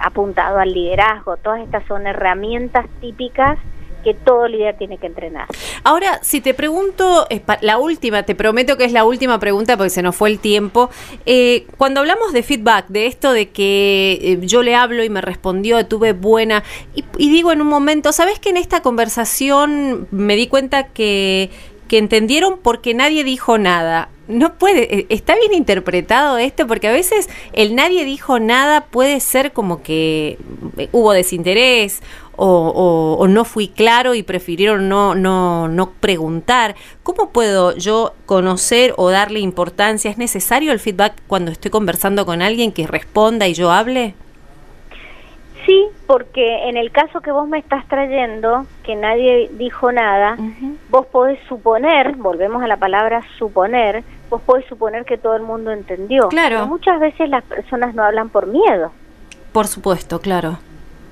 apuntado 0.02 0.58
al 0.58 0.74
liderazgo, 0.74 1.38
todas 1.38 1.62
estas 1.62 1.86
son 1.86 2.08
herramientas 2.08 2.88
típicas 3.00 3.60
que 4.04 4.14
todo 4.14 4.48
líder 4.48 4.78
tiene 4.78 4.98
que 4.98 5.08
entrenar. 5.08 5.48
Ahora, 5.84 6.20
si 6.22 6.42
te 6.42 6.54
pregunto, 6.54 7.28
la 7.62 7.78
última, 7.78 8.24
te 8.24 8.36
prometo 8.36 8.78
que 8.78 8.86
es 8.86 8.92
la 8.92 9.04
última 9.04 9.40
pregunta 9.40 9.78
porque 9.78 9.90
se 9.90 10.02
nos 10.02 10.16
fue 10.16 10.30
el 10.30 10.40
tiempo. 10.40 10.90
Eh, 11.26 11.66
cuando 11.78 12.00
hablamos 12.00 12.34
de 12.34 12.44
feedback, 12.44 12.88
de 12.88 13.08
esto 13.08 13.34
de 13.34 13.50
que 13.50 14.20
eh, 14.22 14.40
yo 14.42 14.64
le 14.64 14.76
hablo 14.76 15.04
y 15.04 15.10
me 15.10 15.22
respondió, 15.22 15.86
tuve 15.86 16.14
buena, 16.14 16.64
y, 16.96 17.04
digo 17.18 17.52
en 17.52 17.62
un 17.62 17.68
momento, 17.68 18.12
¿sabes 18.12 18.40
que 18.40 18.50
en 18.50 18.58
esta 18.58 18.82
conversación 18.82 20.08
me 20.12 20.36
di 20.36 20.48
cuenta 20.48 20.88
que, 20.88 21.50
que 21.90 21.98
entendieron 21.98 22.60
porque 22.64 22.94
nadie 22.94 23.26
dijo 23.26 23.58
nada? 23.58 24.08
no 24.30 24.54
puede, 24.60 25.00
eh, 25.00 25.06
está 25.10 25.36
bien 25.36 25.54
interpretado 25.54 26.38
esto, 26.38 26.68
porque 26.68 26.88
a 26.88 26.92
veces 26.92 27.28
el 27.52 27.76
nadie 27.76 28.06
dijo 28.06 28.40
nada 28.40 28.86
puede 28.86 29.20
ser 29.20 29.52
como 29.52 29.82
que 29.82 30.38
hubo 30.92 31.14
desinterés 31.14 32.02
o, 32.42 33.28
no 33.28 33.44
fui 33.44 33.68
claro 33.68 34.16
y 34.16 34.24
prefirieron 34.24 34.88
no, 34.88 35.14
no, 35.14 35.68
no 35.68 35.92
preguntar. 35.92 36.76
¿Cómo 37.04 37.32
puedo 37.32 37.76
yo 37.76 38.14
conocer 38.26 38.94
o 38.96 39.10
darle 39.10 39.40
importancia? 39.42 40.10
¿Es 40.10 40.18
necesario 40.18 40.72
el 40.72 40.80
feedback 40.80 41.16
cuando 41.28 41.52
estoy 41.52 41.70
conversando 41.70 42.26
con 42.26 42.42
alguien 42.42 42.72
que 42.72 42.88
responda 42.88 43.48
y 43.48 43.54
yo 43.54 43.72
hable? 43.72 44.14
Porque 46.10 46.68
en 46.68 46.76
el 46.76 46.92
caso 46.92 47.22
que 47.22 47.32
vos 47.32 47.48
me 47.48 47.60
estás 47.60 47.88
trayendo, 47.88 48.66
que 48.82 48.96
nadie 48.96 49.48
dijo 49.54 49.92
nada, 49.92 50.38
vos 50.90 51.06
podés 51.06 51.38
suponer, 51.48 52.16
volvemos 52.16 52.64
a 52.64 52.68
la 52.68 52.78
palabra 52.78 53.22
suponer, 53.38 54.04
vos 54.28 54.42
podés 54.42 54.66
suponer 54.66 55.06
que 55.06 55.20
todo 55.20 55.36
el 55.36 55.44
mundo 55.44 55.72
entendió. 55.72 56.30
Claro. 56.30 56.66
muchas 56.66 57.00
veces 57.00 57.30
las 57.30 57.44
personas 57.44 57.94
no 57.94 58.04
hablan 58.04 58.30
por 58.30 58.48
miedo. 58.48 58.92
Por 59.52 59.68
supuesto, 59.68 60.20
claro. 60.20 60.58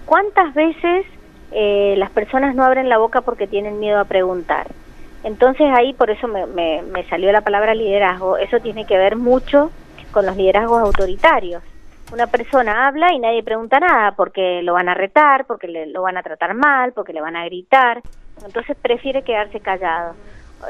¿Cuántas 0.08 0.56
veces 0.56 1.06
eh, 1.52 1.96
las 1.98 2.10
personas 2.10 2.56
no 2.56 2.64
abren 2.64 2.90
la 2.90 2.98
boca 2.98 3.22
porque 3.22 3.48
tienen 3.48 3.80
miedo 3.80 4.00
a 4.00 4.06
preguntar. 4.06 4.68
Entonces 5.24 5.68
ahí 5.74 5.94
por 5.94 6.10
eso 6.10 6.28
me, 6.28 6.46
me, 6.46 7.04
salió 7.10 7.32
la 7.32 7.42
palabra 7.42 7.74
liderazgo. 7.74 8.38
Eso 8.38 8.60
tiene 8.60 8.86
que 8.86 8.98
ver 8.98 9.16
mucho 9.16 9.72
con 10.12 10.26
los 10.26 10.36
liderazgos 10.36 10.82
autoritarios. 10.82 11.64
Una 12.12 12.28
persona 12.28 12.88
habla 12.88 13.14
y 13.14 13.20
nadie 13.20 13.44
pregunta 13.44 13.80
nada 13.80 14.14
porque 14.14 14.62
lo 14.64 14.74
van 14.74 14.88
a 14.88 14.94
retar, 14.94 15.46
porque 15.46 15.68
le, 15.68 15.88
lo 15.88 16.04
van 16.04 16.18
a 16.18 16.24
tratar 16.24 16.54
mal, 16.54 16.94
porque 16.94 17.14
le 17.14 17.22
van 17.22 17.36
a 17.36 17.46
gritar. 17.46 18.02
Entonces 18.46 18.78
prefiere 18.82 19.24
quedarse 19.24 19.60
callado. 19.60 20.16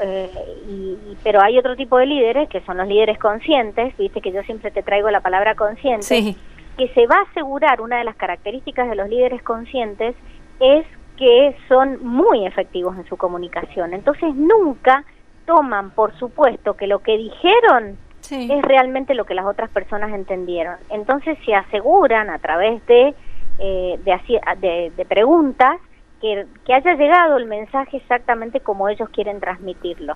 Eh, 0.02 0.30
y, 0.68 0.98
pero 1.24 1.42
hay 1.42 1.58
otro 1.58 1.76
tipo 1.76 1.98
de 1.98 2.08
líderes 2.08 2.50
que 2.50 2.62
son 2.62 2.78
los 2.78 2.88
líderes 2.88 3.18
conscientes, 3.20 3.96
viste 3.98 4.20
que 4.20 4.32
yo 4.32 4.44
siempre 4.44 4.72
te 4.72 4.84
traigo 4.84 5.10
la 5.10 5.22
palabra 5.22 5.56
consciente, 5.56 6.36
que 6.78 6.88
se 6.90 7.08
va 7.08 7.16
a 7.16 7.32
asegurar 7.32 7.80
una 7.80 7.98
de 7.98 8.04
las 8.04 8.16
características 8.16 8.90
de 8.90 8.96
los 8.96 9.08
líderes 9.08 9.42
conscientes 9.44 10.16
es 10.60 10.86
que 11.18 11.56
son 11.68 12.06
muy 12.06 12.46
efectivos 12.46 12.98
en 12.98 13.06
su 13.08 13.16
comunicación. 13.18 13.94
Entonces 13.94 14.36
nunca 14.36 15.04
toman 15.46 15.92
por 15.92 16.18
supuesto 16.20 16.76
que 16.76 16.88
lo 16.88 17.00
que 17.00 17.18
dijeron 17.18 17.98
es 18.32 18.62
realmente 18.64 19.14
lo 19.14 19.26
que 19.26 19.34
las 19.34 19.46
otras 19.46 19.70
personas 19.70 20.12
entendieron. 20.14 20.76
Entonces 20.90 21.38
se 21.46 21.54
aseguran 21.54 22.30
a 22.30 22.40
través 22.40 22.86
de, 22.86 23.14
eh, 23.60 24.00
de, 24.04 24.92
de, 24.96 25.06
preguntas 25.06 25.78
que, 26.22 26.46
que 26.66 26.74
haya 26.74 26.96
llegado 26.96 27.38
el 27.38 27.46
mensaje 27.46 27.98
exactamente 27.98 28.60
como 28.60 28.90
ellos 28.90 29.10
quieren 29.10 29.40
transmitirlo. 29.40 30.14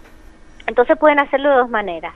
Entonces 0.68 0.97
pueden 0.97 1.20
hacerlo 1.20 1.49
de 1.49 1.55
dos 1.57 1.70
maneras. 1.70 2.14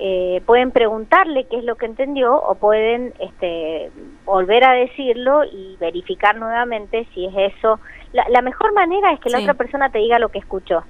Eh, 0.00 0.42
pueden 0.46 0.70
preguntarle 0.70 1.48
qué 1.48 1.58
es 1.58 1.64
lo 1.64 1.74
que 1.74 1.86
entendió 1.86 2.36
o 2.36 2.54
pueden 2.54 3.12
este, 3.18 3.90
volver 4.24 4.62
a 4.62 4.72
decirlo 4.72 5.42
y 5.44 5.76
verificar 5.80 6.36
nuevamente 6.36 7.08
si 7.12 7.26
es 7.26 7.34
eso. 7.56 7.80
La, 8.12 8.40
mejor 8.42 8.72
manera 8.74 9.12
es 9.12 9.18
que 9.18 9.28
la 9.28 9.40
otra 9.40 9.54
persona 9.54 9.90
te 9.90 9.98
diga 9.98 10.20
lo 10.20 10.28
que 10.28 10.38
escuchó, 10.38 10.84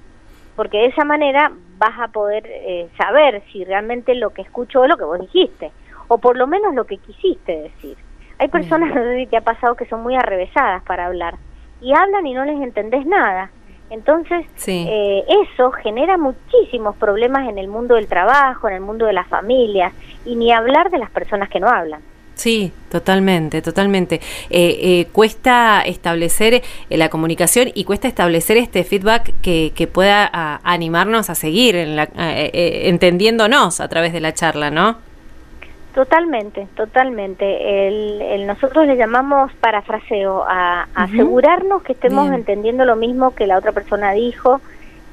porque 0.55 0.77
de 0.77 0.85
esa 0.85 1.05
manera 1.05 1.51
vas 1.79 1.97
a 1.97 2.09
poder 2.09 2.43
eh, 2.45 2.89
saber 2.97 3.41
si 3.51 3.63
realmente 3.63 4.13
lo 4.13 4.31
que 4.31 4.41
escuchó 4.41 4.83
es 4.83 4.89
lo 4.89 4.97
que 4.97 5.05
vos 5.05 5.19
dijiste, 5.19 5.71
o 6.09 6.17
por 6.17 6.37
lo 6.37 6.45
menos 6.45 6.75
lo 6.75 6.83
que 6.83 6.97
quisiste 6.97 7.61
decir. 7.63 7.97
Hay 8.37 8.49
personas, 8.49 8.93
no 8.93 9.01
sé 9.01 9.17
si 9.17 9.27
te 9.27 9.37
ha 9.37 9.41
pasado, 9.41 9.75
que 9.75 9.85
son 9.85 10.03
muy 10.03 10.15
arrevesadas 10.15 10.83
para 10.83 11.05
hablar, 11.05 11.35
y 11.81 11.93
hablan 11.93 12.27
y 12.27 12.33
no 12.33 12.43
les 12.45 12.61
entendés 12.61 13.05
nada. 13.05 13.49
Entonces, 13.89 14.45
eh, 14.67 15.23
eso 15.45 15.71
genera 15.71 16.17
muchísimos 16.17 16.95
problemas 16.97 17.47
en 17.49 17.57
el 17.57 17.67
mundo 17.67 17.95
del 17.95 18.07
trabajo, 18.07 18.67
en 18.67 18.75
el 18.75 18.81
mundo 18.81 19.05
de 19.07 19.13
las 19.13 19.27
familias, 19.27 19.93
y 20.25 20.35
ni 20.35 20.51
hablar 20.51 20.91
de 20.91 20.99
las 20.99 21.09
personas 21.09 21.49
que 21.49 21.59
no 21.59 21.69
hablan. 21.69 22.01
Sí, 22.39 22.71
totalmente, 22.89 23.61
totalmente. 23.61 24.21
Eh, 24.49 24.79
eh, 24.81 25.07
cuesta 25.11 25.81
establecer 25.81 26.63
la 26.89 27.09
comunicación 27.09 27.69
y 27.73 27.83
cuesta 27.83 28.07
establecer 28.07 28.55
este 28.55 28.85
feedback 28.85 29.33
que, 29.41 29.73
que 29.75 29.87
pueda 29.87 30.29
animarnos 30.63 31.29
a 31.29 31.35
seguir 31.35 31.75
en 31.75 31.97
la, 31.97 32.07
entendiéndonos 32.15 33.81
a 33.81 33.89
través 33.89 34.13
de 34.13 34.21
la 34.21 34.33
charla, 34.33 34.71
¿no? 34.71 35.09
Totalmente, 35.93 36.65
totalmente. 36.75 37.87
El, 37.87 38.47
nosotros 38.47 38.87
le 38.87 38.95
llamamos 38.95 39.51
parafraseo, 39.55 40.45
a, 40.47 40.87
asegurarnos 40.95 41.83
que 41.83 41.91
estemos 41.91 42.31
entendiendo 42.31 42.85
lo 42.85 42.95
mismo 42.95 43.35
que 43.35 43.47
la 43.47 43.57
otra 43.57 43.73
persona 43.73 44.13
dijo 44.13 44.61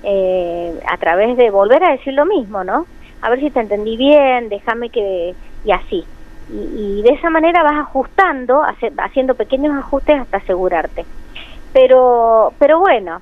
eh, 0.04 0.78
a 0.88 0.96
través 0.98 1.36
de 1.36 1.50
volver 1.50 1.82
a 1.82 1.90
decir 1.90 2.14
lo 2.14 2.24
mismo, 2.24 2.62
¿no? 2.62 2.86
A 3.20 3.30
ver 3.30 3.40
si 3.40 3.50
te 3.50 3.58
entendí 3.58 3.96
bien, 3.96 4.48
déjame 4.48 4.90
que... 4.90 5.34
y 5.64 5.72
así. 5.72 6.04
Y, 6.48 7.02
de 7.02 7.10
esa 7.10 7.30
manera 7.30 7.62
vas 7.62 7.76
ajustando, 7.78 8.62
haciendo 8.98 9.34
pequeños 9.34 9.76
ajustes 9.76 10.20
hasta 10.20 10.38
asegurarte. 10.38 11.04
Pero, 11.72 12.52
pero 12.58 12.78
bueno, 12.78 13.20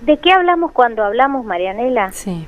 ¿de 0.00 0.16
qué 0.16 0.32
hablamos 0.32 0.72
cuando 0.72 1.04
hablamos, 1.04 1.44
Marianela? 1.44 2.10
Sí 2.12 2.46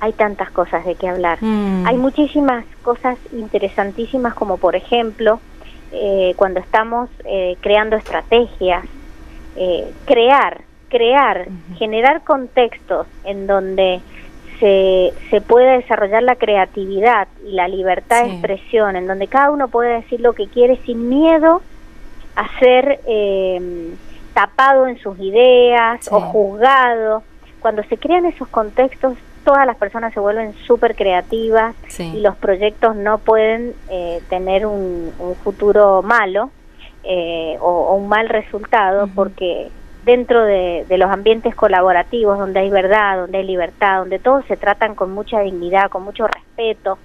hay 0.00 0.12
tantas 0.12 0.50
cosas 0.50 0.84
de 0.84 0.94
qué 0.94 1.08
hablar. 1.08 1.38
Mm. 1.40 1.86
Hay 1.86 1.96
muchísimas 1.96 2.64
cosas 2.82 3.18
interesantísimas 3.32 4.34
como 4.34 4.58
por 4.58 4.76
ejemplo 4.76 5.40
eh, 5.92 6.34
cuando 6.36 6.60
estamos 6.60 7.08
eh, 7.24 7.56
creando 7.60 7.96
estrategias, 7.96 8.84
eh, 9.56 9.90
crear, 10.04 10.62
crear, 10.88 11.48
generar 11.78 12.22
contextos 12.22 13.06
en 13.24 13.46
donde 13.46 14.00
se, 14.58 15.12
se 15.30 15.40
pueda 15.40 15.72
desarrollar 15.72 16.22
la 16.22 16.36
creatividad 16.36 17.28
y 17.46 17.52
la 17.52 17.68
libertad 17.68 18.24
de 18.24 18.32
expresión, 18.32 18.96
en 18.96 19.06
donde 19.06 19.26
cada 19.28 19.50
uno 19.50 19.68
puede 19.68 19.94
decir 19.94 20.20
lo 20.20 20.32
que 20.32 20.48
quiere 20.48 20.78
sin 20.84 21.08
miedo 21.08 21.62
a 22.34 22.58
ser 22.58 23.00
tapado 24.34 24.86
en 24.86 24.98
sus 24.98 25.18
ideas 25.18 26.06
o 26.10 26.20
juzgado. 26.20 27.22
Cuando 27.60 27.82
se 27.84 27.96
crean 27.96 28.26
esos 28.26 28.48
contextos 28.48 29.16
todas 29.46 29.64
las 29.64 29.76
personas 29.76 30.12
se 30.12 30.18
vuelven 30.18 30.54
súper 30.66 30.96
creativas 30.96 31.76
y 31.98 32.20
los 32.20 32.34
proyectos 32.34 32.96
no 32.96 33.18
pueden 33.18 33.74
eh, 33.88 34.20
tener 34.28 34.66
un, 34.66 35.12
futuro 35.44 36.02
malo 36.02 36.50
eh, 37.04 37.56
o, 37.60 37.94
un 37.94 38.08
mal 38.08 38.28
resultado 38.28 39.08
porque 39.14 39.70
dentro 40.06 40.42
de, 40.44 40.86
los 40.96 41.10
ambientes 41.10 41.54
colaborativos 41.54 42.38
donde 42.38 42.60
hay 42.60 42.70
verdad, 42.70 43.18
donde 43.18 43.38
hay 43.38 43.44
libertad, 43.44 43.98
donde 43.98 44.18
todos 44.18 44.44
se 44.46 44.56
tratan 44.56 44.94
con 44.94 45.12
mucha 45.12 45.40
dignidad, 45.40 45.90
con 45.90 46.02
mucho 46.02 46.26
respeto, 46.26 46.98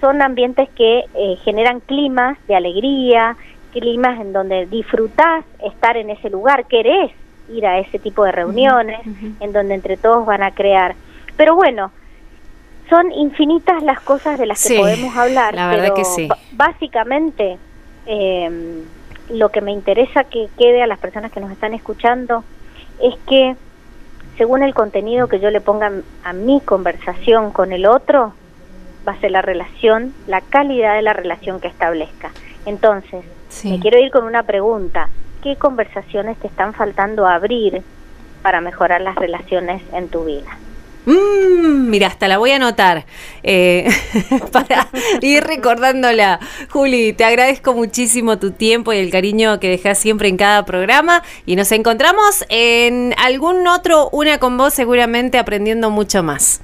son 0.00 0.22
ambientes 0.22 0.68
que 0.76 1.04
eh, 1.14 1.36
generan 1.42 1.80
climas 1.80 2.38
de 2.46 2.54
alegría, 2.54 3.36
climas 3.72 4.20
en 4.20 4.32
donde 4.32 4.66
disfrutás 4.66 5.44
estar 5.64 5.96
en 5.96 6.10
ese 6.10 6.30
lugar, 6.30 6.66
querés 6.66 7.10
ir 7.48 7.66
a 7.66 7.78
ese 7.78 7.98
tipo 7.98 8.24
de 8.24 8.32
reuniones, 8.32 9.00
en 9.40 9.52
donde 9.52 9.74
entre 9.74 9.96
todos 9.96 10.24
van 10.24 10.42
a 10.42 10.52
crear 10.52 10.94
pero 11.36 11.54
bueno, 11.54 11.90
son 12.88 13.10
infinitas 13.12 13.82
las 13.82 14.00
cosas 14.00 14.38
de 14.38 14.46
las 14.46 14.66
que 14.66 14.76
podemos 14.76 15.16
hablar. 15.16 15.54
La 15.54 15.68
verdad 15.68 15.94
que 15.94 16.04
sí. 16.04 16.28
Básicamente, 16.52 17.58
eh, 18.06 18.82
lo 19.28 19.50
que 19.50 19.60
me 19.60 19.72
interesa 19.72 20.24
que 20.24 20.48
quede 20.58 20.82
a 20.82 20.86
las 20.86 20.98
personas 20.98 21.32
que 21.32 21.40
nos 21.40 21.50
están 21.50 21.74
escuchando 21.74 22.44
es 23.00 23.14
que 23.26 23.56
según 24.36 24.62
el 24.62 24.74
contenido 24.74 25.28
que 25.28 25.40
yo 25.40 25.50
le 25.50 25.60
ponga 25.60 25.92
a 26.24 26.32
mi 26.32 26.60
conversación 26.60 27.52
con 27.52 27.72
el 27.72 27.86
otro, 27.86 28.34
va 29.06 29.12
a 29.12 29.20
ser 29.20 29.30
la 29.30 29.42
relación, 29.42 30.14
la 30.26 30.40
calidad 30.40 30.94
de 30.94 31.02
la 31.02 31.12
relación 31.12 31.60
que 31.60 31.68
establezca. 31.68 32.32
Entonces, 32.66 33.24
me 33.64 33.78
quiero 33.78 33.98
ir 33.98 34.10
con 34.10 34.24
una 34.24 34.42
pregunta. 34.42 35.08
¿Qué 35.42 35.56
conversaciones 35.56 36.38
te 36.38 36.46
están 36.46 36.72
faltando 36.72 37.26
abrir 37.26 37.82
para 38.42 38.60
mejorar 38.60 39.00
las 39.02 39.14
relaciones 39.14 39.82
en 39.92 40.08
tu 40.08 40.24
vida? 40.24 40.58
Mm, 41.06 41.90
mira, 41.90 42.06
hasta 42.06 42.28
la 42.28 42.38
voy 42.38 42.52
a 42.52 42.56
anotar 42.56 43.04
eh, 43.42 43.88
para 44.52 44.88
ir 45.20 45.44
recordándola. 45.44 46.40
Juli, 46.70 47.12
te 47.12 47.24
agradezco 47.24 47.74
muchísimo 47.74 48.38
tu 48.38 48.52
tiempo 48.52 48.92
y 48.92 48.98
el 48.98 49.10
cariño 49.10 49.60
que 49.60 49.68
dejas 49.68 49.98
siempre 49.98 50.28
en 50.28 50.36
cada 50.36 50.64
programa 50.64 51.22
y 51.44 51.56
nos 51.56 51.72
encontramos 51.72 52.44
en 52.48 53.14
algún 53.18 53.66
otro 53.66 54.08
Una 54.12 54.38
con 54.38 54.56
vos 54.56 54.72
seguramente 54.74 55.38
aprendiendo 55.38 55.90
mucho 55.90 56.22
más. 56.22 56.62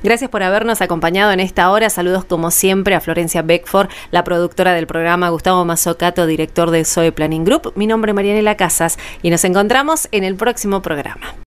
Gracias 0.03 0.31
por 0.31 0.43
habernos 0.43 0.81
acompañado 0.81 1.33
en 1.33 1.41
esta 1.41 1.71
hora. 1.71 1.91
Saludos 1.91 2.25
como 2.25 2.51
siempre 2.51 2.95
a 2.95 3.01
Florencia 3.01 3.43
Beckford, 3.43 3.89
la 4.11 4.25
productora 4.25 4.73
del 4.73 4.87
programa, 4.87 5.29
Gustavo 5.31 5.65
Mazzocato, 5.65 6.27
director 6.27 6.71
de 6.71 6.85
Zoe 6.85 7.13
Planning 7.13 7.45
Group. 7.45 7.73
Mi 7.77 7.87
nombre 7.87 8.13
es 8.13 8.15
Marianela 8.15 8.57
Casas 8.57 8.99
y 9.23 9.31
nos 9.31 9.45
encontramos 9.45 10.09
en 10.13 10.25
el 10.25 10.37
próximo 10.37 10.83
programa. 10.83 11.35